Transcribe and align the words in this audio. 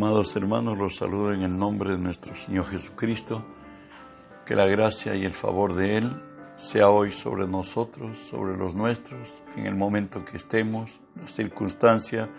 Amados 0.00 0.36
hermanos, 0.36 0.78
los 0.78 0.94
saludo 0.94 1.32
en 1.32 1.42
el 1.42 1.58
nombre 1.58 1.90
de 1.90 1.98
nuestro 1.98 2.32
Señor 2.36 2.66
Jesucristo. 2.66 3.44
Que 4.46 4.54
la 4.54 4.66
gracia 4.66 5.16
y 5.16 5.24
el 5.24 5.32
favor 5.32 5.74
de 5.74 5.96
Él 5.96 6.22
sea 6.54 6.88
hoy 6.88 7.10
sobre 7.10 7.48
nosotros, 7.48 8.16
sobre 8.16 8.56
los 8.56 8.76
nuestros, 8.76 9.42
en 9.56 9.66
el 9.66 9.74
momento 9.74 10.24
que 10.24 10.36
estemos, 10.36 11.00
la 11.16 11.26
circunstancia 11.26 12.30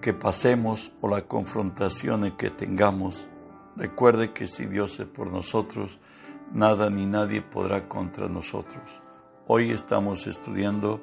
que 0.00 0.12
pasemos 0.12 0.90
o 1.00 1.08
la 1.08 1.22
confrontación 1.22 2.28
que 2.32 2.50
tengamos. 2.50 3.28
Recuerde 3.76 4.32
que 4.32 4.48
si 4.48 4.66
Dios 4.66 4.98
es 4.98 5.06
por 5.06 5.30
nosotros, 5.30 6.00
nada 6.52 6.90
ni 6.90 7.06
nadie 7.06 7.42
podrá 7.42 7.88
contra 7.88 8.26
nosotros. 8.26 9.00
Hoy 9.46 9.70
estamos 9.70 10.26
estudiando 10.26 11.00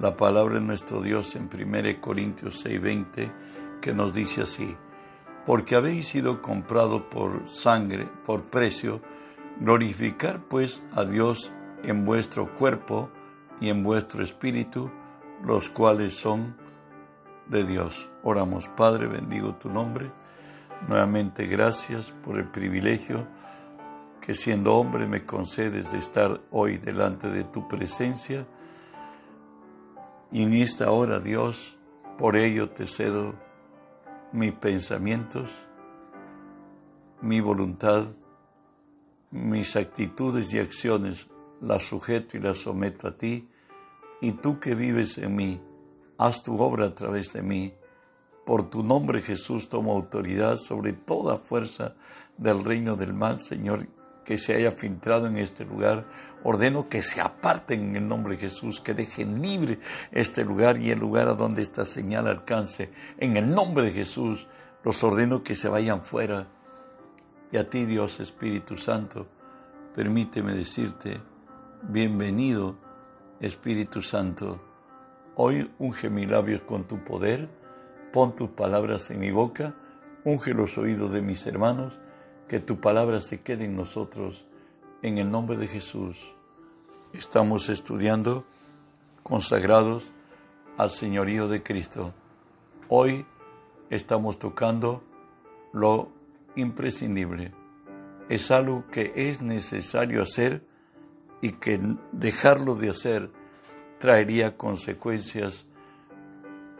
la 0.00 0.16
palabra 0.16 0.56
de 0.56 0.62
nuestro 0.62 1.00
Dios 1.00 1.36
en 1.36 1.48
1 1.48 2.00
Corintios 2.00 2.66
6:20 2.66 3.30
que 3.80 3.94
nos 3.94 4.12
dice 4.12 4.42
así 4.42 4.76
porque 5.46 5.76
habéis 5.76 6.08
sido 6.08 6.40
comprado 6.40 7.08
por 7.10 7.48
sangre, 7.48 8.08
por 8.24 8.44
precio, 8.44 9.00
glorificar 9.60 10.40
pues 10.48 10.82
a 10.94 11.04
Dios 11.04 11.52
en 11.82 12.04
vuestro 12.04 12.54
cuerpo 12.54 13.10
y 13.60 13.68
en 13.68 13.82
vuestro 13.82 14.22
espíritu, 14.22 14.90
los 15.44 15.68
cuales 15.70 16.14
son 16.14 16.56
de 17.48 17.64
Dios. 17.64 18.08
Oramos, 18.22 18.68
Padre, 18.68 19.06
bendigo 19.06 19.54
tu 19.56 19.68
nombre. 19.68 20.10
Nuevamente 20.88 21.46
gracias 21.46 22.12
por 22.24 22.38
el 22.38 22.48
privilegio 22.48 23.26
que 24.20 24.34
siendo 24.34 24.74
hombre 24.74 25.06
me 25.06 25.24
concedes 25.24 25.90
de 25.90 25.98
estar 25.98 26.40
hoy 26.50 26.78
delante 26.78 27.28
de 27.28 27.42
tu 27.42 27.66
presencia. 27.66 28.46
Y 30.30 30.44
en 30.44 30.54
esta 30.54 30.92
hora, 30.92 31.18
Dios, 31.18 31.76
por 32.18 32.36
ello 32.36 32.70
te 32.70 32.86
cedo 32.86 33.34
mis 34.32 34.52
pensamientos, 34.52 35.66
mi 37.20 37.40
voluntad, 37.40 38.12
mis 39.30 39.76
actitudes 39.76 40.52
y 40.52 40.58
acciones 40.58 41.28
las 41.60 41.84
sujeto 41.84 42.36
y 42.36 42.40
las 42.40 42.58
someto 42.58 43.08
a 43.08 43.16
ti, 43.16 43.48
y 44.20 44.32
tú 44.32 44.58
que 44.58 44.74
vives 44.74 45.18
en 45.18 45.34
mí, 45.34 45.60
haz 46.18 46.42
tu 46.42 46.60
obra 46.60 46.86
a 46.86 46.94
través 46.94 47.32
de 47.32 47.42
mí. 47.42 47.74
Por 48.44 48.68
tu 48.68 48.82
nombre 48.82 49.22
Jesús 49.22 49.68
tomo 49.68 49.92
autoridad 49.92 50.56
sobre 50.56 50.92
toda 50.92 51.38
fuerza 51.38 51.94
del 52.36 52.64
reino 52.64 52.96
del 52.96 53.14
mal, 53.14 53.40
Señor, 53.40 53.86
que 54.24 54.38
se 54.38 54.54
haya 54.54 54.72
filtrado 54.72 55.26
en 55.26 55.36
este 55.36 55.64
lugar. 55.64 56.06
Ordeno 56.44 56.88
que 56.88 57.02
se 57.02 57.20
aparten 57.20 57.90
en 57.90 57.96
el 57.96 58.08
nombre 58.08 58.34
de 58.34 58.42
Jesús, 58.42 58.80
que 58.80 58.94
dejen 58.94 59.40
libre 59.42 59.78
este 60.10 60.44
lugar 60.44 60.78
y 60.78 60.90
el 60.90 60.98
lugar 60.98 61.28
a 61.28 61.34
donde 61.34 61.62
esta 61.62 61.84
señal 61.84 62.26
alcance. 62.26 62.90
En 63.18 63.36
el 63.36 63.54
nombre 63.54 63.84
de 63.84 63.92
Jesús 63.92 64.48
los 64.84 65.02
ordeno 65.04 65.42
que 65.42 65.54
se 65.54 65.68
vayan 65.68 66.02
fuera. 66.02 66.48
Y 67.50 67.56
a 67.56 67.68
ti, 67.68 67.84
Dios 67.84 68.18
Espíritu 68.20 68.76
Santo, 68.76 69.28
permíteme 69.94 70.52
decirte, 70.52 71.20
bienvenido 71.82 72.76
Espíritu 73.40 74.02
Santo. 74.02 74.60
Hoy 75.36 75.70
unge 75.78 76.10
mis 76.10 76.30
labios 76.30 76.62
con 76.62 76.84
tu 76.84 77.04
poder, 77.04 77.48
pon 78.12 78.34
tus 78.34 78.50
palabras 78.50 79.10
en 79.10 79.20
mi 79.20 79.30
boca, 79.30 79.74
unge 80.24 80.54
los 80.54 80.76
oídos 80.78 81.12
de 81.12 81.22
mis 81.22 81.46
hermanos 81.46 81.98
que 82.48 82.60
tu 82.60 82.80
palabra 82.80 83.20
se 83.20 83.40
quede 83.40 83.64
en 83.64 83.76
nosotros. 83.76 84.44
En 85.02 85.18
el 85.18 85.30
nombre 85.30 85.56
de 85.56 85.66
Jesús 85.66 86.32
estamos 87.12 87.68
estudiando 87.68 88.44
consagrados 89.22 90.12
al 90.78 90.90
señorío 90.90 91.48
de 91.48 91.62
Cristo. 91.62 92.14
Hoy 92.88 93.26
estamos 93.90 94.38
tocando 94.38 95.02
lo 95.72 96.10
imprescindible. 96.54 97.52
Es 98.28 98.50
algo 98.52 98.86
que 98.92 99.12
es 99.16 99.42
necesario 99.42 100.22
hacer 100.22 100.64
y 101.40 101.52
que 101.52 101.80
dejarlo 102.12 102.76
de 102.76 102.90
hacer 102.90 103.30
traería 103.98 104.56
consecuencias 104.56 105.66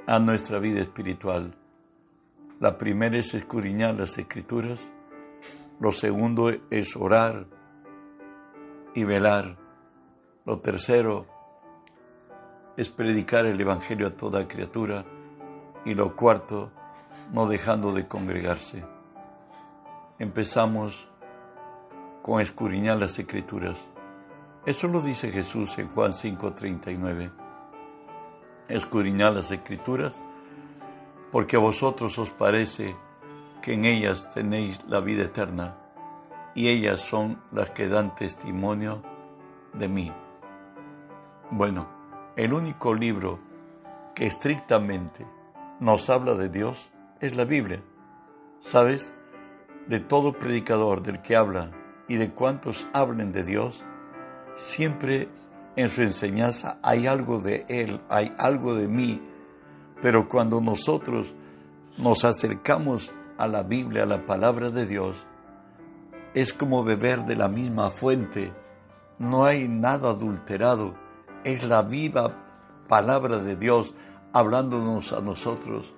a 0.07 0.21
nuestra 0.21 0.61
vida 0.61 0.81
espiritual. 0.81 1.57
La 2.61 2.79
primera 2.79 3.19
es 3.19 3.35
escudriñar 3.35 3.97
las 3.97 4.17
escrituras 4.17 4.91
lo 5.83 5.91
segundo 5.91 6.53
es 6.71 6.95
orar 6.95 7.47
y 8.95 9.05
velar. 9.05 9.57
Lo 10.45 10.61
tercero 10.61 11.27
es 12.77 12.89
predicar 12.89 13.47
el 13.47 13.61
Evangelio 13.61 14.07
a 14.07 14.17
toda 14.17 14.49
criatura. 14.49 15.05
Y 15.85 15.95
lo 15.95 16.15
cuarto, 16.15 16.71
no 17.33 17.47
dejando 17.47 17.93
de 17.93 18.07
congregarse. 18.07 18.85
Empezamos 20.19 21.09
con 22.23 22.41
escudriñar 22.41 22.99
las 22.99 23.19
escrituras. 23.19 23.89
Eso 24.65 24.87
lo 24.87 25.01
dice 25.01 25.33
Jesús 25.33 25.77
en 25.79 25.89
Juan 25.89 26.13
5:39. 26.13 27.33
Escudriñar 28.69 29.33
las 29.33 29.51
escrituras 29.51 30.23
porque 31.33 31.57
a 31.57 31.61
vosotros 31.61 32.19
os 32.19 32.31
parece 32.31 32.95
que 33.63 33.73
en 33.73 33.87
ellas 33.87 34.29
tenéis 34.31 34.85
la 34.87 35.01
vida 35.01 35.25
eterna, 35.25 35.77
y 36.55 36.69
ellas 36.69 37.01
son 37.01 37.41
las 37.53 37.71
que 37.71 37.89
dan 37.89 38.15
testimonio 38.15 39.03
de 39.73 39.89
mí. 39.89 40.13
Bueno, 41.51 41.89
el 42.37 42.53
único 42.53 42.95
libro 42.95 43.39
que 44.15 44.27
estrictamente 44.27 45.27
nos 45.81 46.11
habla 46.11 46.35
de 46.35 46.49
Dios 46.49 46.91
es 47.21 47.37
la 47.37 47.45
Biblia. 47.45 47.83
¿Sabes? 48.59 49.13
De 49.87 50.01
todo 50.01 50.39
predicador 50.39 51.03
del 51.03 51.21
que 51.23 51.37
habla 51.37 51.71
y 52.09 52.17
de 52.17 52.31
cuantos 52.31 52.89
hablen 52.93 53.33
de 53.33 53.43
Dios, 53.43 53.85
siempre 54.57 55.29
en 55.77 55.89
su 55.89 56.03
enseñanza 56.03 56.79
hay 56.83 57.07
algo 57.07 57.39
de 57.39 57.65
Él, 57.69 58.01
hay 58.09 58.35
algo 58.39 58.75
de 58.75 58.87
mí, 58.87 59.21
pero 60.01 60.29
cuando 60.29 60.61
nosotros 60.61 61.35
nos 61.99 62.25
acercamos 62.25 63.13
a 63.39 63.49
la 63.49 63.63
Biblia, 63.63 64.05
a 64.05 64.07
la 64.07 64.27
palabra 64.27 64.71
de 64.71 64.87
Dios, 64.87 65.27
es 66.35 66.53
como 66.53 66.85
beber 66.85 67.25
de 67.25 67.37
la 67.37 67.49
misma 67.49 67.91
fuente. 67.91 68.53
No 69.19 69.45
hay 69.45 69.69
nada 69.69 70.11
adulterado. 70.11 70.95
Es 71.45 71.65
la 71.65 71.83
viva 71.83 72.85
palabra 72.89 73.39
de 73.39 73.57
Dios 73.57 73.95
hablándonos 74.33 75.13
a 75.13 75.21
nosotros. 75.21 75.93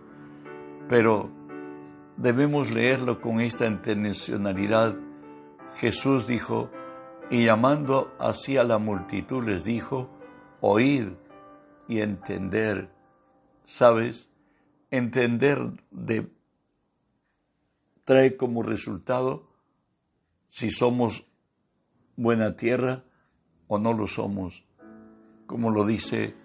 Pero 0.88 1.30
debemos 2.16 2.70
leerlo 2.70 3.20
con 3.20 3.40
esta 3.40 3.66
intencionalidad. 3.66 4.96
Jesús 5.76 6.26
dijo, 6.26 6.70
y 7.30 7.46
llamando 7.46 8.14
así 8.18 8.56
a 8.56 8.64
la 8.64 8.78
multitud 8.78 9.44
les 9.44 9.64
dijo, 9.64 10.10
oíd 10.60 11.08
y 11.88 12.00
entender. 12.00 12.90
¿Sabes? 13.64 14.28
Entender 14.90 15.72
de 15.90 16.30
trae 18.04 18.36
como 18.36 18.62
resultado 18.62 19.53
si 20.54 20.70
somos 20.70 21.26
buena 22.14 22.54
tierra 22.54 23.02
o 23.66 23.80
no 23.80 23.92
lo 23.92 24.06
somos, 24.06 24.64
como 25.48 25.72
lo 25.72 25.84
dice 25.84 26.36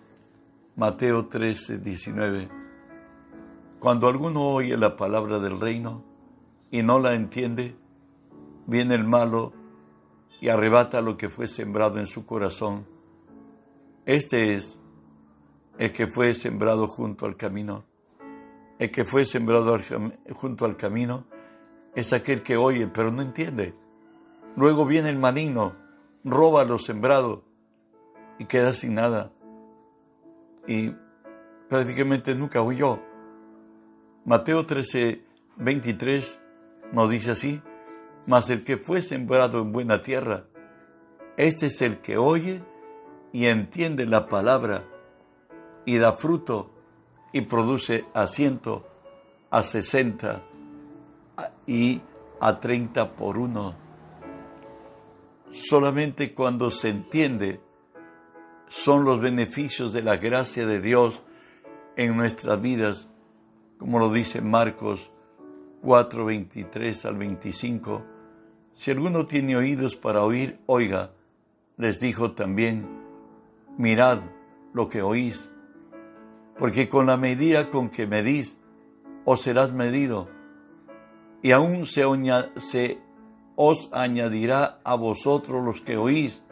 Mateo 0.75 1.27
13, 1.27 1.77
19. 1.77 2.49
Cuando 3.77 4.07
alguno 4.07 4.49
oye 4.49 4.75
la 4.77 4.95
palabra 4.95 5.37
del 5.37 5.61
reino 5.61 6.03
y 6.71 6.81
no 6.81 6.99
la 6.99 7.13
entiende, 7.13 7.75
viene 8.65 8.95
el 8.95 9.03
malo 9.03 9.53
y 10.41 10.49
arrebata 10.49 11.01
lo 11.01 11.15
que 11.15 11.29
fue 11.29 11.47
sembrado 11.47 11.99
en 11.99 12.07
su 12.07 12.25
corazón. 12.25 12.87
Este 14.07 14.55
es 14.55 14.79
el 15.77 15.91
que 15.91 16.07
fue 16.07 16.33
sembrado 16.33 16.87
junto 16.87 17.27
al 17.27 17.37
camino. 17.37 17.85
El 18.79 18.89
que 18.89 19.05
fue 19.05 19.23
sembrado 19.23 19.77
junto 20.33 20.65
al 20.65 20.77
camino 20.77 21.27
es 21.93 22.11
aquel 22.11 22.41
que 22.41 22.57
oye 22.57 22.87
pero 22.87 23.11
no 23.11 23.21
entiende. 23.21 23.75
Luego 24.55 24.85
viene 24.85 25.09
el 25.09 25.17
maligno, 25.17 25.75
roba 26.23 26.63
lo 26.63 26.79
sembrado 26.79 27.43
y 28.37 28.45
queda 28.45 28.73
sin 28.73 28.95
nada. 28.95 29.31
Y 30.67 30.95
prácticamente 31.69 32.35
nunca 32.35 32.61
huyó. 32.61 32.99
Mateo 34.25 34.65
13, 34.65 35.23
23 35.57 36.41
nos 36.91 37.09
dice 37.09 37.31
así, 37.31 37.61
mas 38.27 38.49
el 38.49 38.63
que 38.63 38.77
fue 38.77 39.01
sembrado 39.01 39.61
en 39.61 39.71
buena 39.71 40.01
tierra, 40.01 40.45
este 41.37 41.67
es 41.67 41.81
el 41.81 41.99
que 41.99 42.17
oye 42.17 42.61
y 43.31 43.45
entiende 43.45 44.05
la 44.05 44.27
palabra 44.27 44.83
y 45.85 45.97
da 45.97 46.13
fruto 46.13 46.71
y 47.31 47.41
produce 47.41 48.05
a 48.13 48.27
ciento, 48.27 48.87
a 49.49 49.63
sesenta 49.63 50.43
y 51.65 52.01
a 52.41 52.59
30 52.59 53.15
por 53.15 53.37
uno. 53.37 53.88
Solamente 55.51 56.33
cuando 56.33 56.69
se 56.69 56.89
entiende 56.89 57.59
son 58.67 59.03
los 59.03 59.19
beneficios 59.19 59.93
de 59.93 60.03
la 60.03 60.17
gracia 60.17 60.67
de 60.67 60.79
Dios 60.79 61.23
en 61.95 62.15
nuestras 62.15 62.61
vidas, 62.61 63.07
como 63.77 63.97
lo 63.97 64.11
dice 64.11 64.41
Marcos 64.41 65.11
4, 65.81 66.25
23 66.25 67.05
al 67.05 67.17
25, 67.17 68.05
si 68.71 68.91
alguno 68.91 69.25
tiene 69.25 69.57
oídos 69.57 69.95
para 69.95 70.23
oír, 70.23 70.59
oiga, 70.67 71.13
les 71.77 71.99
dijo 71.99 72.33
también, 72.33 72.87
mirad 73.77 74.19
lo 74.73 74.87
que 74.87 75.01
oís, 75.01 75.49
porque 76.57 76.89
con 76.89 77.07
la 77.07 77.17
medida 77.17 77.71
con 77.71 77.89
que 77.89 78.05
medís, 78.05 78.57
os 79.25 79.41
serás 79.41 79.73
medido, 79.73 80.29
y 81.41 81.51
aún 81.51 81.85
se, 81.85 82.03
se 82.57 82.99
os 83.61 83.89
añadirá 83.91 84.79
a 84.85 84.95
vosotros 84.95 85.65
los 85.65 85.81
que 85.81 85.97
oís, 85.97 86.45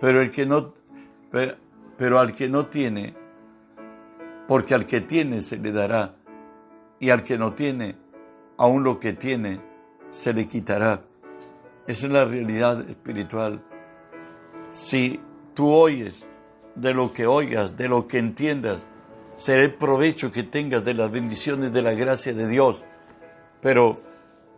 pero 0.00 0.22
el 0.22 0.30
que 0.30 0.46
no, 0.46 0.72
pero 1.98 2.18
al 2.18 2.32
que 2.32 2.48
no 2.48 2.68
tiene, 2.68 3.14
porque 4.48 4.72
al 4.72 4.86
que 4.86 5.02
tiene 5.02 5.42
se 5.42 5.58
le 5.58 5.70
dará, 5.70 6.14
y 6.98 7.10
al 7.10 7.22
que 7.22 7.36
no 7.36 7.52
tiene, 7.52 7.96
aún 8.56 8.84
lo 8.84 9.00
que 9.00 9.12
tiene, 9.12 9.60
se 10.10 10.32
le 10.32 10.46
quitará. 10.46 11.02
Esa 11.86 12.06
es 12.06 12.12
la 12.14 12.24
realidad 12.24 12.88
espiritual. 12.88 13.62
Si 14.70 15.20
tú 15.52 15.70
oyes 15.70 16.26
de 16.74 16.94
lo 16.94 17.12
que 17.12 17.26
oigas, 17.26 17.76
de 17.76 17.88
lo 17.88 18.08
que 18.08 18.16
entiendas, 18.16 18.86
será 19.36 19.60
el 19.60 19.74
provecho 19.74 20.30
que 20.30 20.42
tengas 20.42 20.86
de 20.86 20.94
las 20.94 21.10
bendiciones 21.10 21.70
de 21.70 21.82
la 21.82 21.92
gracia 21.92 22.32
de 22.32 22.48
Dios. 22.48 22.82
Pero 23.60 24.00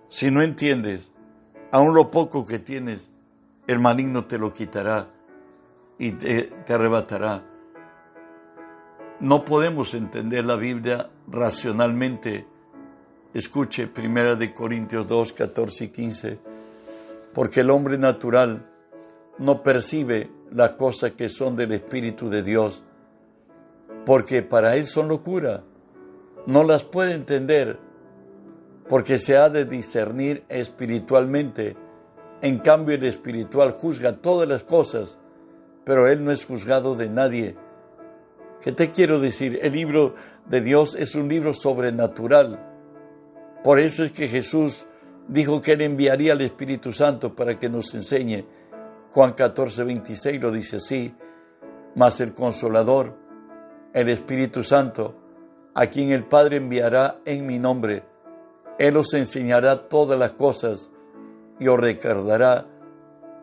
si 0.08 0.30
no 0.30 0.40
entiendes, 0.40 1.10
aún 1.74 1.92
lo 1.92 2.08
poco 2.08 2.46
que 2.46 2.60
tienes, 2.60 3.10
el 3.66 3.80
maligno 3.80 4.26
te 4.26 4.38
lo 4.38 4.52
quitará 4.52 5.08
y 5.98 6.12
te, 6.12 6.42
te 6.64 6.72
arrebatará. 6.72 7.42
No 9.18 9.44
podemos 9.44 9.92
entender 9.94 10.44
la 10.44 10.54
Biblia 10.54 11.10
racionalmente. 11.26 12.46
Escuche 13.32 13.88
Primera 13.88 14.36
de 14.36 14.54
Corintios 14.54 15.08
2, 15.08 15.32
14 15.32 15.84
y 15.86 15.88
15, 15.88 16.38
porque 17.32 17.62
el 17.62 17.70
hombre 17.70 17.98
natural 17.98 18.64
no 19.38 19.64
percibe 19.64 20.30
las 20.52 20.74
cosas 20.74 21.12
que 21.12 21.28
son 21.28 21.56
del 21.56 21.72
Espíritu 21.72 22.30
de 22.30 22.44
Dios, 22.44 22.84
porque 24.06 24.44
para 24.44 24.76
él 24.76 24.86
son 24.86 25.08
locura, 25.08 25.64
no 26.46 26.62
las 26.62 26.84
puede 26.84 27.14
entender, 27.14 27.80
porque 28.88 29.18
se 29.18 29.36
ha 29.36 29.48
de 29.48 29.64
discernir 29.64 30.44
espiritualmente. 30.48 31.76
En 32.42 32.58
cambio 32.58 32.94
el 32.94 33.04
espiritual 33.04 33.72
juzga 33.72 34.16
todas 34.16 34.48
las 34.48 34.62
cosas, 34.62 35.18
pero 35.84 36.08
él 36.08 36.24
no 36.24 36.32
es 36.32 36.44
juzgado 36.44 36.94
de 36.94 37.08
nadie. 37.08 37.56
¿Qué 38.60 38.72
te 38.72 38.90
quiero 38.90 39.20
decir? 39.20 39.58
El 39.62 39.72
libro 39.72 40.14
de 40.46 40.60
Dios 40.60 40.94
es 40.94 41.14
un 41.14 41.28
libro 41.28 41.54
sobrenatural 41.54 42.72
por 43.64 43.80
eso 43.80 44.04
es 44.04 44.12
que 44.12 44.28
Jesús 44.28 44.84
dijo 45.26 45.62
que 45.62 45.72
Él 45.72 45.80
enviaría 45.80 46.34
al 46.34 46.42
Espíritu 46.42 46.92
Santo 46.92 47.34
para 47.34 47.58
que 47.58 47.70
nos 47.70 47.94
enseñe. 47.94 48.44
Juan 49.10 49.32
14, 49.32 49.84
26 49.84 50.38
lo 50.38 50.52
dice 50.52 50.76
así, 50.76 51.14
mas 51.94 52.20
el 52.20 52.34
consolador, 52.34 53.16
el 53.94 54.10
Espíritu 54.10 54.62
Santo, 54.62 55.16
a 55.72 55.86
quien 55.86 56.10
el 56.10 56.24
Padre 56.24 56.58
enviará 56.58 57.20
en 57.24 57.46
mi 57.46 57.58
nombre, 57.58 58.02
Él 58.78 58.96
os 58.96 59.14
enseñará 59.14 59.88
todas 59.88 60.18
las 60.18 60.32
cosas 60.32 60.90
y 61.60 61.68
os 61.68 61.78
recordará 61.78 62.66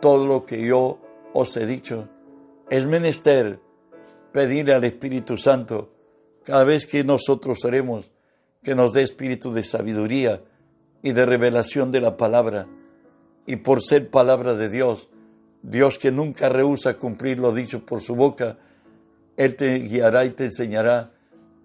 todo 0.01 0.25
lo 0.25 0.45
que 0.45 0.65
yo 0.65 0.99
os 1.33 1.55
he 1.57 1.65
dicho. 1.65 2.09
Es 2.69 2.85
menester 2.85 3.59
pedirle 4.31 4.73
al 4.73 4.83
Espíritu 4.83 5.37
Santo 5.37 5.91
cada 6.43 6.63
vez 6.63 6.85
que 6.85 7.03
nosotros 7.03 7.63
haremos 7.65 8.11
que 8.63 8.75
nos 8.75 8.93
dé 8.93 9.01
espíritu 9.01 9.53
de 9.53 9.63
sabiduría 9.63 10.41
y 11.01 11.13
de 11.13 11.25
revelación 11.25 11.91
de 11.91 12.01
la 12.01 12.17
palabra. 12.17 12.67
Y 13.45 13.57
por 13.57 13.81
ser 13.81 14.09
palabra 14.09 14.53
de 14.53 14.69
Dios, 14.69 15.09
Dios 15.63 15.97
que 15.97 16.11
nunca 16.11 16.49
rehúsa 16.49 16.97
cumplir 16.97 17.39
lo 17.39 17.53
dicho 17.53 17.85
por 17.85 18.01
su 18.01 18.15
boca, 18.15 18.57
Él 19.35 19.55
te 19.55 19.79
guiará 19.79 20.25
y 20.25 20.31
te 20.31 20.45
enseñará. 20.45 21.11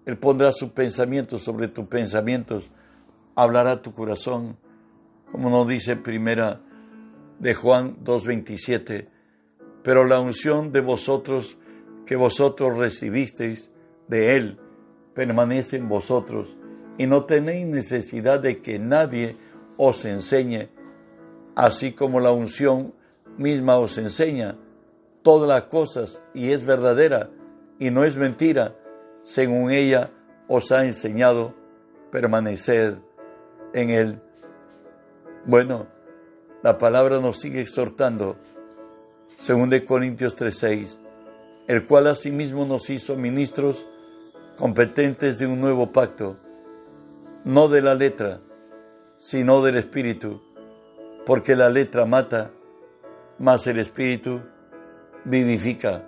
Él 0.05 0.17
pondrá 0.17 0.51
su 0.51 0.71
pensamiento 0.71 1.37
sobre 1.37 1.67
tus 1.67 1.85
pensamientos, 1.85 2.71
hablará 3.37 3.83
tu 3.83 3.93
corazón, 3.93 4.57
como 5.31 5.51
nos 5.51 5.67
dice 5.67 5.95
primera 5.95 6.59
de 7.37 7.53
Juan 7.53 8.03
2.27. 8.03 9.07
Pero 9.83 10.05
la 10.05 10.19
unción 10.19 10.71
de 10.71 10.81
vosotros 10.81 11.55
que 12.07 12.15
vosotros 12.15 12.77
recibisteis 12.77 13.69
de 14.07 14.35
Él 14.35 14.59
permanece 15.13 15.77
en 15.77 15.87
vosotros 15.87 16.57
y 16.97 17.05
no 17.05 17.25
tenéis 17.25 17.67
necesidad 17.67 18.39
de 18.39 18.59
que 18.59 18.79
nadie 18.79 19.35
os 19.77 20.03
enseñe, 20.03 20.69
así 21.55 21.91
como 21.91 22.19
la 22.19 22.31
unción 22.31 22.95
misma 23.37 23.77
os 23.77 23.99
enseña 23.99 24.57
todas 25.21 25.47
las 25.47 25.63
cosas 25.65 26.23
y 26.33 26.51
es 26.51 26.65
verdadera 26.65 27.29
y 27.77 27.91
no 27.91 28.03
es 28.03 28.15
mentira, 28.15 28.75
según 29.21 29.69
ella 29.69 30.09
os 30.47 30.71
ha 30.71 30.85
enseñado, 30.85 31.53
permaneced 32.09 32.97
en 33.73 33.89
él. 33.89 34.21
Bueno, 35.45 35.87
la 36.63 36.77
palabra 36.77 37.19
nos 37.19 37.39
sigue 37.39 37.61
exhortando, 37.61 38.35
según 39.35 39.69
de 39.69 39.85
Corintios 39.85 40.35
3:6, 40.35 40.97
el 41.67 41.85
cual 41.85 42.07
asimismo 42.07 42.65
nos 42.65 42.89
hizo 42.89 43.15
ministros 43.15 43.85
competentes 44.57 45.37
de 45.39 45.47
un 45.47 45.61
nuevo 45.61 45.91
pacto 45.91 46.37
no 47.47 47.69
de 47.69 47.81
la 47.81 47.95
letra, 47.95 48.41
sino 49.17 49.63
del 49.63 49.77
espíritu, 49.77 50.41
porque 51.25 51.55
la 51.55 51.69
letra 51.69 52.05
mata, 52.05 52.51
mas 53.39 53.65
el 53.67 53.79
espíritu 53.79 54.41
vivifica. 55.23 56.03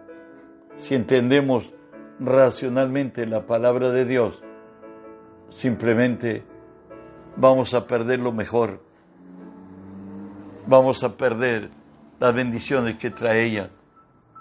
Si 0.75 0.95
entendemos 0.95 1.71
racionalmente 2.19 3.25
la 3.25 3.45
palabra 3.45 3.91
de 3.91 4.03
Dios, 4.03 4.41
simplemente 5.47 6.43
vamos 7.35 7.73
a 7.73 7.87
perder 7.87 8.21
lo 8.21 8.31
mejor, 8.31 8.83
vamos 10.67 11.03
a 11.03 11.15
perder 11.17 11.71
las 12.19 12.33
bendiciones 12.33 12.95
que 12.95 13.09
trae 13.09 13.45
ella. 13.45 13.71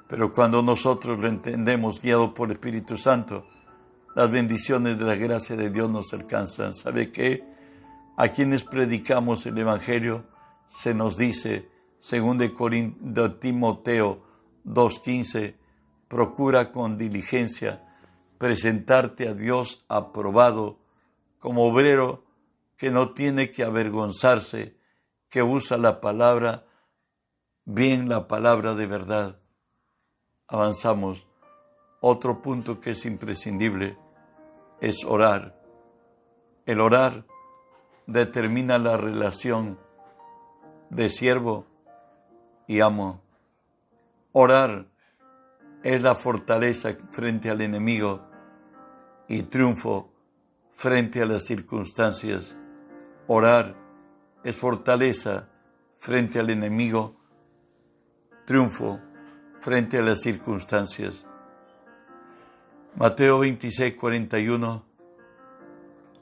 Pero 0.08 0.32
cuando 0.32 0.62
nosotros 0.62 1.18
lo 1.18 1.28
entendemos 1.28 2.00
guiado 2.00 2.32
por 2.32 2.48
el 2.48 2.56
Espíritu 2.56 2.96
Santo, 2.96 3.46
las 4.14 4.30
bendiciones 4.30 4.98
de 4.98 5.04
la 5.04 5.14
gracia 5.14 5.54
de 5.54 5.70
Dios 5.70 5.90
nos 5.90 6.12
alcanzan. 6.12 6.74
¿Sabe 6.74 7.12
qué? 7.12 7.44
A 8.16 8.28
quienes 8.28 8.64
predicamos 8.64 9.46
el 9.46 9.58
Evangelio 9.58 10.24
se 10.66 10.94
nos 10.94 11.16
dice, 11.16 11.68
según 11.98 12.38
de, 12.38 12.48
de 13.00 13.28
Timoteo 13.30 14.22
2.15, 14.66 15.54
procura 16.08 16.72
con 16.72 16.96
diligencia 16.96 17.84
presentarte 18.38 19.28
a 19.28 19.34
Dios 19.34 19.84
aprobado 19.88 20.78
como 21.38 21.64
obrero 21.64 22.24
que 22.78 22.90
no 22.90 23.12
tiene 23.12 23.50
que 23.50 23.64
avergonzarse, 23.64 24.76
que 25.28 25.42
usa 25.42 25.76
la 25.76 26.00
palabra, 26.00 26.64
bien 27.64 28.08
la 28.08 28.28
palabra 28.28 28.74
de 28.74 28.86
verdad. 28.86 29.40
Avanzamos. 30.46 31.26
Otro 32.00 32.40
punto 32.40 32.80
que 32.80 32.92
es 32.92 33.04
imprescindible 33.04 33.98
es 34.80 35.04
orar. 35.04 35.60
El 36.66 36.80
orar 36.80 37.26
determina 38.06 38.78
la 38.78 38.96
relación 38.96 39.78
de 40.88 41.08
siervo 41.08 41.66
y 42.68 42.80
amo. 42.80 43.20
Orar 44.30 44.86
es 45.82 46.00
la 46.00 46.14
fortaleza 46.14 46.96
frente 47.10 47.50
al 47.50 47.60
enemigo 47.60 48.22
y 49.26 49.42
triunfo 49.42 50.12
frente 50.72 51.22
a 51.22 51.26
las 51.26 51.44
circunstancias. 51.44 52.57
Orar 53.30 53.76
es 54.42 54.56
fortaleza 54.56 55.50
frente 55.98 56.38
al 56.38 56.48
enemigo, 56.48 57.14
triunfo 58.46 59.00
frente 59.60 59.98
a 59.98 60.02
las 60.02 60.22
circunstancias. 60.22 61.26
Mateo 62.96 63.40
26, 63.40 63.94
41. 63.94 64.82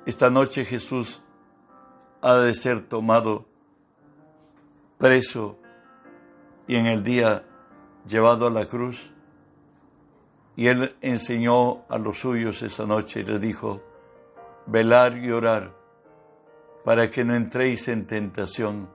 Esta 0.04 0.30
noche 0.30 0.64
Jesús 0.64 1.22
ha 2.22 2.38
de 2.38 2.52
ser 2.54 2.80
tomado 2.80 3.46
preso 4.98 5.60
y 6.66 6.74
en 6.74 6.86
el 6.86 7.04
día 7.04 7.44
llevado 8.04 8.48
a 8.48 8.50
la 8.50 8.66
cruz. 8.66 9.12
Y 10.56 10.66
él 10.66 10.96
enseñó 11.02 11.84
a 11.88 11.98
los 11.98 12.18
suyos 12.18 12.62
esa 12.62 12.84
noche 12.84 13.20
y 13.20 13.22
les 13.22 13.40
dijo, 13.40 13.80
velar 14.66 15.16
y 15.18 15.30
orar 15.30 15.85
para 16.86 17.10
que 17.10 17.24
no 17.24 17.34
entréis 17.34 17.88
en 17.88 18.06
tentación. 18.06 18.88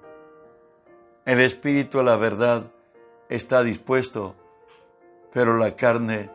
El 1.25 1.41
espíritu 1.41 1.99
a 1.99 2.03
la 2.03 2.15
verdad 2.15 2.71
está 3.27 3.63
dispuesto, 3.63 4.37
pero 5.33 5.57
la 5.57 5.75
carne 5.75 6.31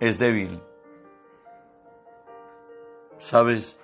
es 0.00 0.18
débil. 0.18 0.60
Sabes, 3.18 3.78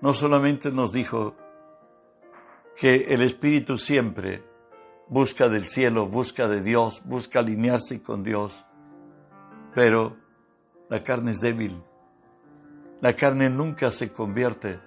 no 0.00 0.12
solamente 0.14 0.72
nos 0.72 0.90
dijo 0.90 1.36
que 2.74 3.14
el 3.14 3.22
Espíritu 3.22 3.78
siempre 3.78 4.42
busca 5.06 5.48
del 5.48 5.64
cielo, 5.64 6.08
busca 6.08 6.48
de 6.48 6.60
Dios, 6.60 7.02
busca 7.04 7.38
alinearse 7.38 8.02
con 8.02 8.24
Dios, 8.24 8.66
pero 9.72 10.16
la 10.88 11.04
carne 11.04 11.30
es 11.30 11.38
débil. 11.38 11.80
La 13.00 13.14
carne 13.14 13.48
nunca 13.48 13.92
se 13.92 14.10
convierte. 14.10 14.80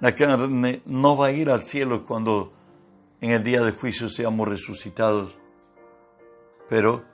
La 0.00 0.14
carne 0.14 0.80
no 0.86 1.16
va 1.16 1.26
a 1.26 1.32
ir 1.32 1.50
al 1.50 1.62
cielo 1.62 2.04
cuando 2.04 2.54
en 3.20 3.32
el 3.32 3.44
día 3.44 3.60
de 3.60 3.72
juicio 3.72 4.08
seamos 4.08 4.48
resucitados. 4.48 5.38
Pero 6.70 7.04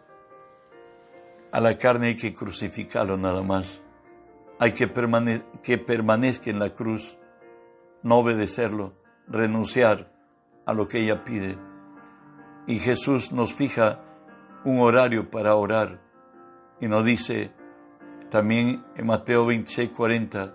a 1.51 1.61
la 1.61 1.77
carne 1.79 2.09
hay 2.09 2.17
que 2.17 2.33
crucificarlo 2.33 3.17
nada 3.17 3.43
más. 3.43 3.83
Hay 4.61 4.73
que, 4.73 4.89
que 5.65 5.79
permanezca 5.79 6.51
en 6.51 6.61
la 6.61 6.71
cruz, 6.71 7.19
no 8.05 8.19
obedecerlo, 8.19 8.95
renunciar 9.27 10.13
a 10.65 10.73
lo 10.73 10.87
que 10.87 11.01
ella 11.01 11.25
pide. 11.25 11.59
Y 12.69 12.79
Jesús 12.79 13.33
nos 13.33 13.53
fija 13.53 14.01
un 14.65 14.79
horario 14.81 15.29
para 15.29 15.57
orar 15.57 16.01
y 16.81 16.87
nos 16.87 17.05
dice 17.05 17.51
también 18.31 18.85
en 18.95 19.07
Mateo 19.07 19.45
26, 19.47 19.91
40, 19.91 20.55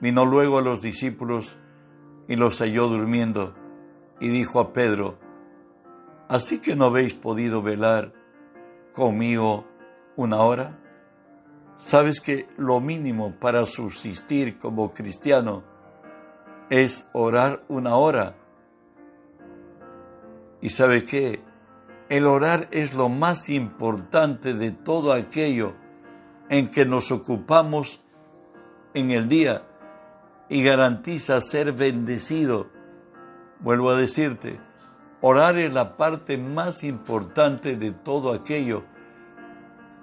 vino 0.00 0.26
luego 0.26 0.58
a 0.58 0.62
los 0.62 0.82
discípulos 0.82 1.58
y 2.32 2.36
los 2.36 2.60
halló 2.60 2.88
durmiendo 2.88 3.52
y 4.18 4.28
dijo 4.28 4.58
a 4.58 4.72
Pedro, 4.72 5.18
¿así 6.28 6.60
que 6.60 6.74
no 6.74 6.86
habéis 6.86 7.12
podido 7.12 7.60
velar 7.60 8.14
conmigo 8.94 9.66
una 10.16 10.38
hora? 10.38 10.78
¿Sabes 11.76 12.22
que 12.22 12.48
lo 12.56 12.80
mínimo 12.80 13.34
para 13.38 13.66
subsistir 13.66 14.58
como 14.58 14.94
cristiano 14.94 15.62
es 16.70 17.06
orar 17.12 17.64
una 17.68 17.96
hora? 17.96 18.34
¿Y 20.62 20.70
sabe 20.70 21.04
qué? 21.04 21.42
El 22.08 22.26
orar 22.26 22.66
es 22.70 22.94
lo 22.94 23.10
más 23.10 23.50
importante 23.50 24.54
de 24.54 24.70
todo 24.70 25.12
aquello 25.12 25.74
en 26.48 26.70
que 26.70 26.86
nos 26.86 27.12
ocupamos 27.12 28.02
en 28.94 29.10
el 29.10 29.28
día 29.28 29.66
y 30.52 30.62
garantiza 30.62 31.40
ser 31.40 31.72
bendecido. 31.72 32.68
Vuelvo 33.60 33.88
a 33.88 33.96
decirte, 33.96 34.60
orar 35.22 35.56
es 35.56 35.72
la 35.72 35.96
parte 35.96 36.36
más 36.36 36.84
importante 36.84 37.74
de 37.78 37.92
todo 37.92 38.34
aquello 38.34 38.84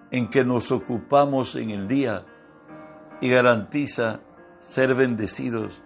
en 0.09 0.27
que 0.27 0.43
nos 0.43 0.71
ocupamos 0.71 1.55
en 1.55 1.69
el 1.69 1.87
día 1.87 2.25
y 3.21 3.29
garantiza 3.29 4.21
ser 4.59 4.95
bendecidos 4.95 5.83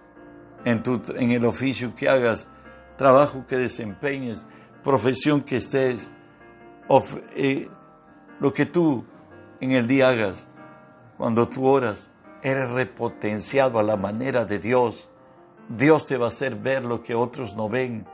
en, 0.63 0.81
tu, 0.81 1.01
en 1.13 1.31
el 1.31 1.43
oficio 1.43 1.93
que 1.93 2.07
hagas, 2.07 2.47
trabajo 2.95 3.45
que 3.45 3.57
desempeñes, 3.57 4.47
profesión 4.81 5.41
que 5.41 5.57
estés, 5.57 6.09
eh, 7.35 7.67
lo 8.39 8.53
que 8.53 8.65
tú 8.65 9.03
en 9.59 9.71
el 9.71 9.87
día 9.87 10.07
hagas, 10.07 10.47
cuando 11.17 11.49
tú 11.49 11.67
oras, 11.67 12.09
eres 12.43 12.69
repotenciado 12.69 13.79
a 13.79 13.83
la 13.83 13.97
manera 13.97 14.45
de 14.45 14.59
Dios. 14.59 15.09
Dios 15.69 16.05
te 16.05 16.17
va 16.17 16.25
a 16.25 16.29
hacer 16.29 16.55
ver 16.55 16.83
lo 16.83 17.01
que 17.01 17.15
otros 17.15 17.55
no 17.55 17.69
ven. 17.69 18.05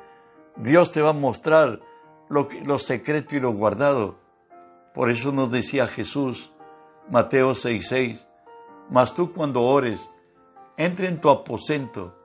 Dios 0.56 0.92
te 0.92 1.02
va 1.02 1.10
a 1.10 1.14
mostrar 1.14 1.82
lo, 2.30 2.80
secreto 2.80 3.36
y 3.36 3.40
lo 3.40 3.52
guardado. 3.52 4.18
Por 4.94 5.10
eso 5.10 5.32
nos 5.32 5.52
decía 5.52 5.88
Jesús, 5.88 6.54
Mateo 7.10 7.54
6:6, 7.56 8.28
mas 8.90 9.14
tú 9.14 9.32
cuando 9.32 9.64
ores, 9.64 10.10
entra 10.78 11.08
en 11.08 11.20
tu 11.20 11.30
aposento, 11.30 12.16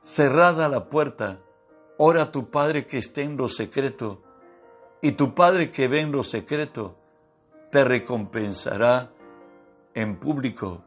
cerrada 0.00 0.68
la 0.68 0.88
puerta, 0.88 1.38
ora 1.96 2.22
a 2.22 2.32
tu 2.32 2.50
Padre 2.50 2.86
que 2.86 2.98
esté 2.98 3.22
en 3.22 3.36
lo 3.36 3.48
secreto, 3.48 4.22
y 5.00 5.12
tu 5.12 5.34
Padre 5.34 5.70
que 5.70 5.88
ve 5.88 6.00
en 6.00 6.12
lo 6.12 6.24
secreto, 6.24 6.96
te 7.70 7.84
recompensará 7.84 9.10
en 9.94 10.16
público. 10.18 10.85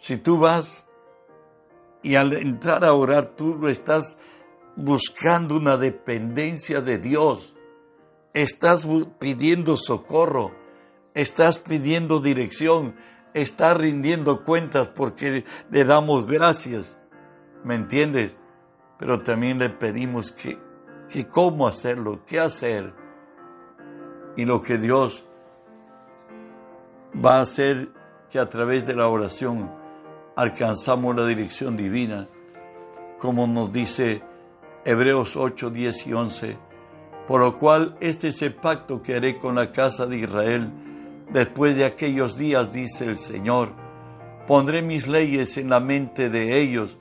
Si 0.00 0.16
tú 0.16 0.38
vas 0.38 0.86
y 2.02 2.14
al 2.14 2.32
entrar 2.32 2.86
a 2.86 2.94
orar 2.94 3.36
tú 3.36 3.54
lo 3.54 3.68
estás 3.68 4.16
buscando 4.74 5.58
una 5.58 5.76
dependencia 5.76 6.80
de 6.80 6.96
Dios, 6.96 7.54
estás 8.32 8.88
pidiendo 9.18 9.76
socorro, 9.76 10.52
estás 11.12 11.58
pidiendo 11.58 12.18
dirección, 12.18 12.96
estás 13.34 13.76
rindiendo 13.76 14.42
cuentas 14.42 14.88
porque 14.88 15.44
le 15.70 15.84
damos 15.84 16.26
gracias, 16.26 16.96
¿me 17.62 17.74
entiendes? 17.74 18.38
Pero 18.98 19.20
también 19.20 19.58
le 19.58 19.68
pedimos 19.68 20.32
que, 20.32 20.58
que 21.10 21.28
cómo 21.28 21.68
hacerlo, 21.68 22.24
qué 22.24 22.40
hacer. 22.40 22.94
Y 24.34 24.46
lo 24.46 24.62
que 24.62 24.78
Dios 24.78 25.26
va 27.22 27.36
a 27.36 27.42
hacer 27.42 27.90
que 28.30 28.38
a 28.38 28.48
través 28.48 28.86
de 28.86 28.94
la 28.94 29.06
oración 29.06 29.78
alcanzamos 30.40 31.14
la 31.14 31.26
dirección 31.26 31.76
divina, 31.76 32.26
como 33.18 33.46
nos 33.46 33.70
dice 33.72 34.22
Hebreos 34.86 35.36
8, 35.36 35.68
10 35.68 36.06
y 36.06 36.12
11, 36.14 36.56
por 37.26 37.42
lo 37.42 37.58
cual 37.58 37.98
este 38.00 38.28
es 38.28 38.40
el 38.40 38.54
pacto 38.54 39.02
que 39.02 39.16
haré 39.16 39.36
con 39.36 39.56
la 39.56 39.70
casa 39.70 40.06
de 40.06 40.16
Israel 40.16 40.70
después 41.30 41.76
de 41.76 41.84
aquellos 41.84 42.38
días, 42.38 42.72
dice 42.72 43.04
el 43.04 43.18
Señor. 43.18 43.68
Pondré 44.46 44.80
mis 44.80 45.06
leyes 45.06 45.58
en 45.58 45.68
la 45.68 45.78
mente 45.78 46.30
de 46.30 46.58
ellos 46.58 46.96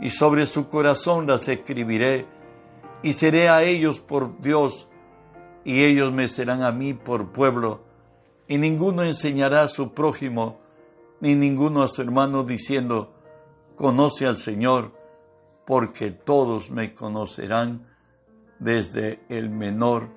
y 0.00 0.10
sobre 0.10 0.46
su 0.46 0.68
corazón 0.68 1.26
las 1.26 1.48
escribiré 1.48 2.26
y 3.02 3.12
seré 3.12 3.48
a 3.48 3.64
ellos 3.64 3.98
por 3.98 4.40
Dios 4.40 4.86
y 5.64 5.82
ellos 5.82 6.12
me 6.12 6.28
serán 6.28 6.62
a 6.62 6.70
mí 6.70 6.94
por 6.94 7.32
pueblo 7.32 7.80
y 8.46 8.56
ninguno 8.56 9.02
enseñará 9.02 9.62
a 9.62 9.68
su 9.68 9.92
prójimo, 9.94 10.60
ni 11.20 11.34
ninguno 11.34 11.82
a 11.82 11.88
su 11.88 12.02
hermano 12.02 12.42
diciendo, 12.44 13.14
conoce 13.76 14.26
al 14.26 14.36
Señor, 14.36 14.92
porque 15.66 16.10
todos 16.10 16.70
me 16.70 16.94
conocerán, 16.94 17.86
desde 18.58 19.24
el 19.28 19.50
menor 19.50 20.08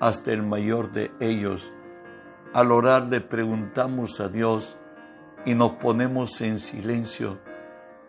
hasta 0.00 0.32
el 0.32 0.42
mayor 0.42 0.90
de 0.90 1.12
ellos. 1.20 1.72
Al 2.52 2.72
orar 2.72 3.06
le 3.06 3.20
preguntamos 3.20 4.20
a 4.20 4.28
Dios 4.28 4.76
y 5.44 5.54
nos 5.54 5.72
ponemos 5.72 6.40
en 6.40 6.58
silencio, 6.58 7.38